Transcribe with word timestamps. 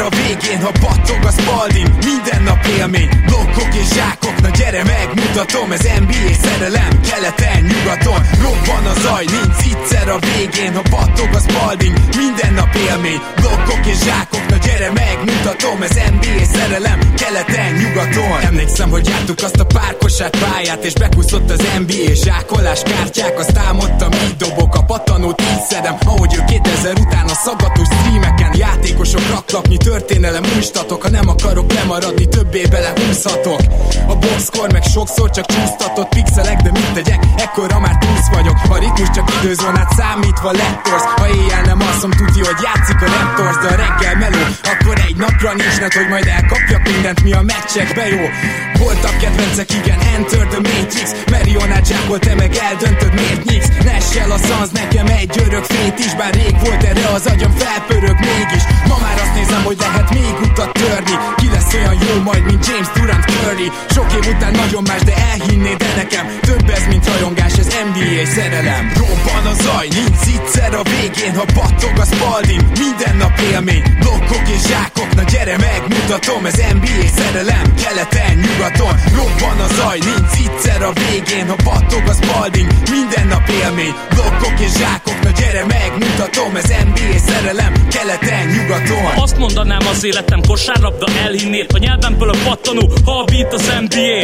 A 0.00 0.08
végén, 0.08 0.60
ha 0.60 0.70
battog 0.80 1.24
a 1.24 1.30
spalding. 1.30 1.88
Minden 2.04 2.42
nap 2.42 2.66
élmény, 2.78 3.08
blokkok 3.60 3.80
és 3.80 3.88
zsákok 3.94 4.40
Na 4.40 4.48
gyere 4.48 4.84
megmutatom, 4.84 5.72
ez 5.72 5.86
NBA 5.98 6.34
szerelem 6.42 7.00
Keleten, 7.00 7.62
nyugaton, 7.62 8.20
robban 8.42 8.86
a 8.86 9.00
zaj 9.00 9.24
Nincs 9.24 9.60
egyszer 9.80 10.08
a 10.08 10.18
végén, 10.18 10.74
ha 10.74 10.82
battog 10.90 11.28
a 11.32 11.38
spalding 11.38 11.96
Minden 12.16 12.52
nap 12.52 12.74
élmény, 12.74 13.20
blokkok 13.36 13.86
és 13.86 13.98
zsákok 14.04 14.48
Na 14.48 14.56
gyere 14.56 14.90
megmutatom, 14.92 15.82
ez 15.82 15.94
NBA 16.14 16.44
szerelem 16.52 17.14
Keleten, 17.14 17.72
nyugaton. 17.72 18.40
Emlékszem, 18.40 18.90
hogy 18.90 19.08
jártuk 19.08 19.38
azt 19.42 19.60
a 19.60 19.64
párkosát 19.64 20.36
pályát 20.38 20.84
És 20.84 20.92
bekúszott 20.92 21.50
az 21.50 21.62
NBA 21.78 22.14
zsákolás 22.14 22.82
kártyák 22.82 23.38
Azt 23.38 23.58
álmodtam, 23.58 24.12
így 24.12 24.36
dobok 24.36 24.74
a 24.74 24.82
pattanót 24.82 25.40
Így 25.40 25.64
szedem, 25.70 25.96
ahogy 26.04 26.34
ő 26.34 26.44
2000 26.46 26.98
után 26.98 27.26
a 27.26 27.34
szaggatós 27.44 27.88
streameken 27.98 28.56
Játékosok 28.56 29.28
raklapnyi 29.30 29.76
történelem 29.76 30.42
újstatok 30.56 31.02
Ha 31.02 31.10
nem 31.10 31.28
akarok 31.28 31.72
lemaradni, 31.72 32.28
többé 32.28 32.62
belehúzhatok 32.70 33.49
A 34.06 34.14
boxkor 34.14 34.72
meg 34.72 34.82
sokszor 34.82 35.30
csak 35.30 35.46
csúsztatott 35.46 36.08
pixelek 36.08 36.60
De 36.62 36.70
mit 36.70 36.92
tegyek, 36.92 37.22
ekkora 37.36 37.78
már 37.80 37.96
túsz 37.98 38.28
vagyok. 38.32 38.56
A 38.68 38.78
ritmus 38.78 39.10
csak 39.10 39.32
időzónát 39.42 39.92
számítva 39.98 40.50
lettorsz 40.50 41.08
Ha 41.16 41.28
éjjel 41.28 41.62
nem 41.62 41.80
alszom, 41.80 42.10
tudja, 42.10 42.44
hogy 42.44 42.60
játszik 42.66 43.00
a 43.02 43.06
Raptors 43.14 43.56
De 43.62 43.68
a 43.74 43.76
reggel 43.82 44.16
meló, 44.22 44.42
akkor 44.72 44.96
egy 45.08 45.16
napra 45.16 45.52
nincs 45.54 45.80
net 45.80 45.94
Hogy 45.94 46.08
majd 46.08 46.26
elkapjak 46.26 46.82
mindent, 46.92 47.22
mi 47.22 47.32
a 47.32 47.42
meccsekbe 47.42 48.06
jó. 48.08 48.24
Voltak 48.78 49.16
kedvencek, 49.18 49.70
igen, 49.80 49.98
Enter 50.14 50.46
the 50.52 50.60
Matrix. 50.68 51.08
Marionát 51.30 51.86
zsákol, 51.86 52.18
te 52.18 52.34
meg 52.34 52.54
eldöntöd, 52.68 53.12
miért 53.14 53.44
nyíksz? 53.44 53.70
Nessel 53.84 54.30
a 54.30 54.38
szansz, 54.38 54.70
nekem 54.70 55.06
egy 55.06 55.34
örök 55.46 55.64
fét 55.64 55.98
is 55.98 56.14
Bár 56.14 56.34
rég 56.34 56.54
volt 56.64 56.82
erre 56.82 57.06
az 57.14 57.26
agyam, 57.26 57.52
felpörög 57.56 58.18
mégis. 58.28 58.64
Ma 58.88 58.96
már 59.04 59.16
azt 59.22 59.34
nézem, 59.34 59.62
hogy 59.64 59.78
lehet 59.78 60.10
még 60.10 60.34
utat 60.42 60.72
törni 60.72 61.14
lesz 61.72 61.80
olyan 61.80 62.02
jó 62.08 62.22
majd, 62.22 62.44
mint 62.44 62.66
James 62.66 62.88
Durant 62.94 63.24
Curry. 63.24 63.70
Sok 63.90 64.12
év 64.12 64.34
után 64.34 64.52
nagyon 64.52 64.82
más, 64.82 65.02
de 65.02 65.14
elhinnéd 65.32 65.76
de 65.76 65.92
nekem 65.96 66.26
Több 66.40 66.70
ez, 66.70 66.84
mint 66.88 67.06
rajongás, 67.06 67.52
ez 67.52 67.66
NBA 67.66 68.26
szerelem. 68.34 68.92
Robban 68.96 69.46
a 69.46 69.54
zaj, 69.62 69.88
nincs 69.88 70.20
egyszer 70.40 70.74
a 70.74 70.82
végén 70.82 71.34
Ha 71.34 71.44
battog 71.54 71.98
a 71.98 72.04
spalding, 72.04 72.62
minden 72.78 73.16
nap 73.16 73.40
élmény 73.52 73.82
Blokkok 74.00 74.48
és 74.48 74.62
zsákok, 74.68 75.14
na 75.14 75.22
gyere 75.22 75.56
megmutatom 75.56 76.46
Ez 76.46 76.56
NBA 76.56 77.06
szerelem, 77.16 77.74
keleten, 77.82 78.34
nyugaton 78.44 78.94
Robban 79.16 79.58
a 79.66 79.68
zaj, 79.74 79.98
nincs 79.98 80.34
egyszer 80.46 80.82
a 80.82 80.92
végén 80.92 81.48
Ha 81.48 81.56
battog 81.64 82.04
a 82.08 82.14
spalding, 82.20 82.70
minden 82.90 83.26
nap 83.26 83.48
élmény 83.48 83.94
Blokkok 84.14 84.60
és 84.60 84.72
zsákok, 84.78 85.19
gyere 85.40 85.64
megmutatom 85.64 86.56
Ez 86.56 86.68
NBA 86.68 87.18
szerelem, 87.18 87.72
keleten, 87.88 88.46
nyugaton. 88.46 89.22
Azt 89.22 89.38
mondanám 89.38 89.86
az 89.90 90.04
életem 90.04 90.40
kosárlabda 90.48 91.06
elhinnél 91.24 91.66
A 91.74 91.78
nyelvemből 91.78 92.30
a 92.30 92.36
pattanó, 92.44 92.92
ha 93.04 93.18
a 93.18 93.24
beat 93.24 93.52
az 93.52 93.72
NBA 93.80 94.18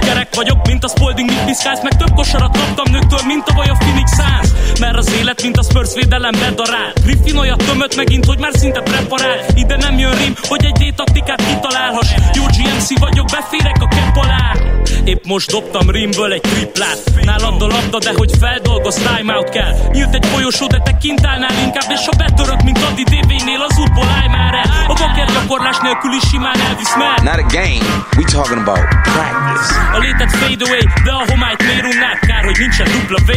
Kerek 0.00 0.34
vagyok, 0.34 0.66
mint 0.66 0.84
a 0.84 0.88
Spalding, 0.88 1.28
mint 1.28 1.44
piszkálsz 1.44 1.82
Meg 1.82 1.96
több 1.96 2.14
kosarat 2.14 2.58
kaptam 2.58 2.92
nőktől, 2.92 3.20
mint 3.26 3.46
a 3.46 3.54
vaj 3.54 3.68
a 3.68 3.76
Phoenix 3.78 4.10
Suns. 4.16 4.78
Mert 4.80 4.96
az 4.96 5.12
élet, 5.20 5.42
mint 5.42 5.56
a 5.56 5.62
Spurs 5.62 5.94
védelem 5.94 6.32
bedarál. 6.40 6.92
Griffin 7.04 7.36
olyat 7.36 7.64
tömött 7.64 7.96
megint, 7.96 8.24
hogy 8.24 8.38
már 8.38 8.52
szinte 8.54 8.80
preparál. 8.80 9.38
Ide 9.54 9.76
nem 9.76 9.98
jön 9.98 10.14
rim, 10.18 10.34
hogy 10.42 10.64
egy 10.64 10.92
D-taktikát 10.92 11.42
kitalálhass. 11.46 12.10
Jó 12.34 12.42
GMC 12.44 12.98
vagyok, 12.98 13.26
beférek 13.26 13.76
a 13.80 13.88
kepp 13.88 14.16
alá. 14.16 14.56
Épp 15.04 15.24
most 15.24 15.50
dobtam 15.50 15.90
rimből 15.90 16.32
egy 16.32 16.40
triplát. 16.40 17.02
Nálad 17.24 17.62
a 17.62 17.66
labda, 17.66 17.98
de 17.98 18.12
hogy 18.16 18.30
feldolgoz, 18.38 18.94
timeout 18.94 19.48
kell. 19.48 19.74
Nyílt 19.92 20.14
egy 20.14 20.26
folyosó, 20.46 20.66
de 20.66 20.78
te 20.78 20.96
kint 20.98 21.26
állnál 21.26 21.58
inkább 21.66 21.90
És 21.96 22.04
ha 22.06 22.12
betörök, 22.16 22.62
mint 22.62 22.78
Adi 22.78 23.02
DV-nél, 23.02 23.60
az 23.68 23.78
útból 23.78 24.08
állj 24.18 24.28
már 24.28 24.54
el. 24.54 24.68
A 24.92 24.94
baker 25.00 25.28
gyakorlás 25.32 25.78
nélkül 25.82 26.12
is 26.12 26.28
simán 26.30 26.60
elvisz 26.68 26.96
mert 26.96 27.22
Not 27.22 27.40
a 27.44 27.46
game, 27.58 27.84
we 28.16 28.24
talking 28.36 28.60
about 28.64 28.86
practice. 29.10 29.68
A 29.96 29.98
létet 30.04 30.30
fade 30.40 30.64
away, 30.66 30.84
de 31.06 31.12
a 31.20 31.22
homályt 31.30 31.62
miért 31.66 31.86
unnád? 31.92 32.18
Kár, 32.28 32.44
hogy 32.48 32.58
nincsen 32.58 32.88
dupla 32.94 33.20
V, 33.28 33.30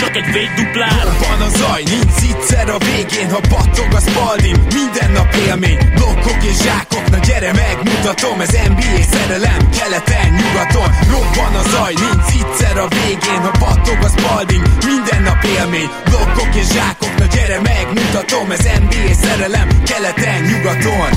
csak 0.00 0.16
egy 0.20 0.28
vég 0.32 0.50
duplár 0.58 1.04
Van 1.22 1.40
a 1.48 1.50
zaj, 1.58 1.82
nincs 1.94 2.12
egyszer 2.30 2.68
a 2.76 2.78
végén 2.88 3.30
Ha 3.34 3.40
battog 3.54 3.90
a 3.98 4.00
spalding, 4.06 4.58
minden 4.78 5.10
nap 5.16 5.30
élmény 5.46 5.78
Blokkok 5.96 6.42
és 6.50 6.56
zsákok, 6.64 7.06
na 7.10 7.18
gyere 7.26 7.52
megmutatom 7.52 8.40
Ez 8.40 8.54
NBA 8.72 9.02
szerelem, 9.14 9.60
keleten, 9.78 10.28
nyugaton. 10.38 10.88
Robban 11.12 11.54
a 11.62 11.64
zaj, 11.72 11.94
nincs 12.04 12.32
egyszer 12.40 12.76
a 12.78 12.88
végén 12.88 13.40
Ha 13.46 13.52
battog 13.58 13.98
a 14.08 14.08
spalding, 14.16 14.64
minden 14.86 15.22
nap 15.22 15.44
élmény 15.44 15.90
Blokkok 16.04 16.51
és 16.54 16.66
zsákok, 16.72 17.18
na 17.18 17.26
gyere 17.26 17.60
megmutatom 17.60 18.50
Ez 18.50 18.68
NBA 18.80 19.14
szerelem, 19.14 19.68
keleten, 19.84 20.42
nyugaton 20.42 21.10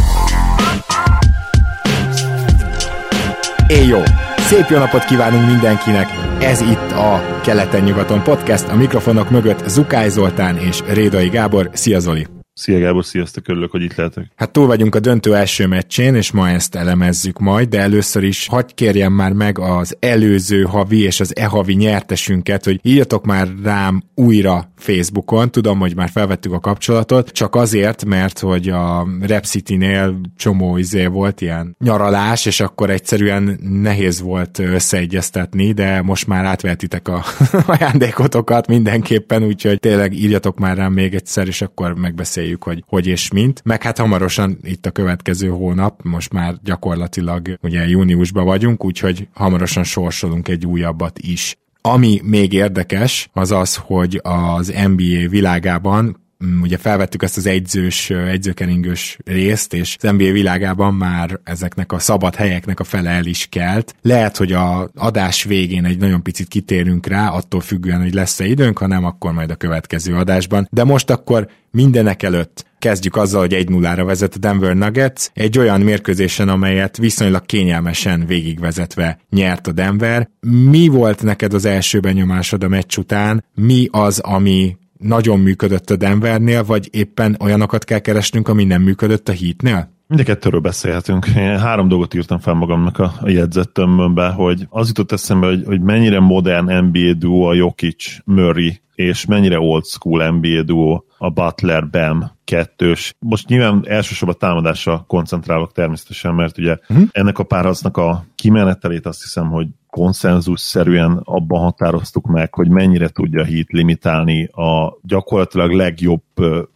Éj 3.68 3.86
jó! 3.86 4.02
Szép 4.38 4.66
jó 4.70 4.78
napot 4.78 5.06
kívánunk 5.06 5.46
mindenkinek! 5.48 6.08
Ez 6.40 6.62
itt 6.62 6.92
a 6.92 7.40
Keleten-nyugaton 7.44 8.24
podcast, 8.24 8.68
a 8.68 8.76
mikrofonok 8.76 9.30
mögött 9.30 9.68
Zukály 9.68 10.10
Zoltán 10.10 10.58
és 10.58 10.80
Rédai 10.88 11.30
Gábor. 11.30 11.70
Szia 11.74 12.00
Zoli! 12.00 12.35
Szia 12.58 12.80
Gábor, 12.80 13.06
sziasztok, 13.06 13.48
örülök, 13.48 13.72
hogy 13.72 13.82
itt 13.82 13.96
lehetek. 13.96 14.32
Hát 14.36 14.52
túl 14.52 14.68
vagyunk 14.68 14.96
a 14.96 15.00
döntő 15.00 15.36
első 15.36 15.68
meccsén, 15.68 16.16
és 16.16 16.32
ma 16.32 16.50
ezt 16.50 16.76
elemezzük 16.76 17.40
majd, 17.40 17.70
de 17.70 17.80
először 17.80 18.24
is 18.24 18.48
hagyj 18.48 18.74
kérjem 18.74 19.14
már 19.14 19.34
meg 19.34 19.60
az 19.60 19.98
előző 20.00 20.64
havi 20.64 21.02
és 21.02 21.20
az 21.20 21.36
e-havi 21.36 21.74
nyertesünket, 21.74 22.66
hogy 22.66 22.80
írjatok 22.84 23.26
már 23.26 23.48
rám 23.64 24.04
újra 24.14 24.72
Facebookon, 24.78 25.52
tudom, 25.52 25.80
hogy 25.80 25.96
már 25.96 26.10
felvettük 26.10 26.54
a 26.54 26.60
kapcsolatot, 26.60 27.30
csak 27.30 27.56
azért, 27.56 28.06
mert 28.06 28.40
hogy 28.40 28.70
a 28.70 29.08
Rep 29.22 29.46
City-nél 29.46 30.20
csomó 30.38 30.78
izé 30.78 31.06
volt 31.06 31.42
ilyen 31.42 31.76
nyaralás, 31.80 32.46
és 32.46 32.60
akkor 32.60 32.90
egyszerűen 32.90 33.60
nehéz 33.82 34.22
volt 34.22 34.60
összeegyeztetni, 34.60 35.72
de 35.72 36.02
most 36.02 36.28
már 36.28 36.46
átvehetitek 36.46 37.08
a 37.08 37.24
ajándékotokat 37.78 38.68
mindenképpen, 38.68 39.44
úgyhogy 39.44 39.80
tényleg 39.80 40.14
írjatok 40.14 40.60
már 40.60 40.78
rám 40.78 40.94
még 40.94 41.14
egyszer, 41.14 41.48
és 41.48 41.62
akkor 41.62 41.94
megbeszéljük 41.94 42.44
megbeszéljük, 42.46 42.64
hogy 42.64 42.84
hogy 42.88 43.08
és 43.08 43.32
mint. 43.32 43.62
Meg 43.64 43.84
hát 43.84 43.98
hamarosan 43.98 44.58
itt 44.64 44.86
a 44.86 44.92
következő 44.92 45.48
hónap, 45.48 46.04
most 46.04 46.34
már 46.34 46.56
gyakorlatilag 46.64 47.58
ugye 47.62 47.88
júniusban 47.88 48.46
vagyunk, 48.46 48.86
úgyhogy 48.86 49.28
hamarosan 49.34 49.84
sorsolunk 49.84 50.48
egy 50.48 50.66
újabbat 50.66 51.20
is. 51.20 51.58
Ami 51.82 52.22
még 52.24 52.54
érdekes, 52.54 53.30
az 53.34 53.52
az, 53.52 53.76
hogy 53.76 54.20
az 54.24 54.74
NBA 54.88 55.30
világában 55.30 56.24
ugye 56.62 56.78
felvettük 56.78 57.24
ezt 57.24 57.38
az 57.38 57.46
egyzős, 57.46 58.10
egyzőkeringős 58.10 59.18
részt, 59.26 59.74
és 59.74 59.96
az 60.02 60.10
NBA 60.12 60.32
világában 60.32 60.94
már 60.94 61.40
ezeknek 61.44 61.92
a 61.92 62.00
szabad 62.00 62.36
helyeknek 62.36 62.80
a 62.80 62.84
fele 62.84 63.10
el 63.10 63.26
is 63.26 63.48
kelt. 63.52 63.96
Lehet, 64.02 64.38
hogy 64.38 64.52
a 64.52 64.90
adás 64.96 65.44
végén 65.44 65.86
egy 65.86 65.98
nagyon 65.98 66.24
picit 66.24 66.48
kitérünk 66.48 67.08
rá, 67.08 67.30
attól 67.30 67.62
függően, 67.62 68.02
hogy 68.02 68.14
lesz-e 68.14 68.46
időnk, 68.46 68.78
ha 68.78 68.88
nem, 68.88 69.06
akkor 69.06 69.34
majd 69.34 69.50
a 69.50 69.56
következő 69.56 70.16
adásban. 70.16 70.68
De 70.72 70.84
most 70.84 71.10
akkor 71.10 71.48
mindenek 71.72 72.24
előtt 72.24 72.66
kezdjük 72.80 73.16
azzal, 73.16 73.40
hogy 73.40 73.66
1-0-ra 73.68 74.04
vezet 74.06 74.36
a 74.36 74.40
Denver 74.40 74.76
Nuggets, 74.76 75.28
egy 75.34 75.60
olyan 75.60 75.82
mérkőzésen, 75.82 76.50
amelyet 76.50 76.98
viszonylag 76.98 77.46
kényelmesen 77.46 78.26
végigvezetve 78.26 79.20
nyert 79.30 79.68
a 79.68 79.72
Denver. 79.72 80.30
Mi 80.70 80.88
volt 80.88 81.24
neked 81.24 81.54
az 81.54 81.66
első 81.66 82.00
benyomásod 82.00 82.64
a 82.64 82.68
meccs 82.68 82.98
után? 82.98 83.44
Mi 83.56 83.88
az, 83.92 84.20
ami 84.20 84.78
nagyon 85.00 85.40
működött 85.40 85.90
a 85.90 85.96
Denvernél, 85.96 86.64
vagy 86.64 86.88
éppen 86.92 87.38
olyanokat 87.40 87.84
kell 87.84 88.00
keresnünk, 88.00 88.48
ami 88.48 88.64
nem 88.64 88.82
működött 88.82 89.30
a 89.30 89.34
Heatnél? 89.34 89.94
Mind 90.08 90.22
a 90.22 90.24
kettőről 90.24 90.60
beszélhetünk. 90.60 91.26
Én 91.38 91.60
három 91.60 91.88
dolgot 91.88 92.14
írtam 92.14 92.40
fel 92.40 92.54
magamnak 92.54 93.00
a, 93.00 93.14
a 93.22 93.30
jegyzettömbömbe, 93.30 94.30
hogy 94.30 94.68
az 94.70 94.88
jutott 94.88 95.12
eszembe, 95.12 95.48
hogy, 95.48 95.64
hogy 95.66 95.82
mennyire 95.82 96.20
modern 96.20 96.86
NBA 96.86 97.14
duo 97.14 97.48
a 97.48 97.54
Jokic, 97.54 98.18
Murray, 98.26 98.82
és 98.96 99.26
mennyire 99.26 99.60
old 99.60 99.86
school 99.86 100.30
NBA 100.30 100.62
duo 100.62 101.04
a 101.18 101.30
Butler, 101.30 101.90
Bam 101.90 102.32
kettős. 102.44 103.16
Most 103.20 103.48
nyilván 103.48 103.84
elsősorban 103.88 104.38
támadásra 104.40 105.04
koncentrálok 105.08 105.72
természetesen, 105.72 106.34
mert 106.34 106.58
ugye 106.58 106.78
uh-huh. 106.90 107.08
ennek 107.12 107.40
a 107.40 107.44
párharcnak 107.44 107.98
a 107.98 108.26
kimenetelét 108.46 109.06
azt 109.06 109.22
hiszem, 109.22 109.50
hogy 109.50 109.68
konszenzus-szerűen 109.96 111.22
abban 111.24 111.62
határoztuk 111.62 112.26
meg, 112.28 112.54
hogy 112.54 112.70
mennyire 112.70 113.08
tudja 113.08 113.46
Heat 113.46 113.72
limitálni 113.72 114.46
a 114.46 114.98
gyakorlatilag 115.02 115.72
legjobb 115.72 116.22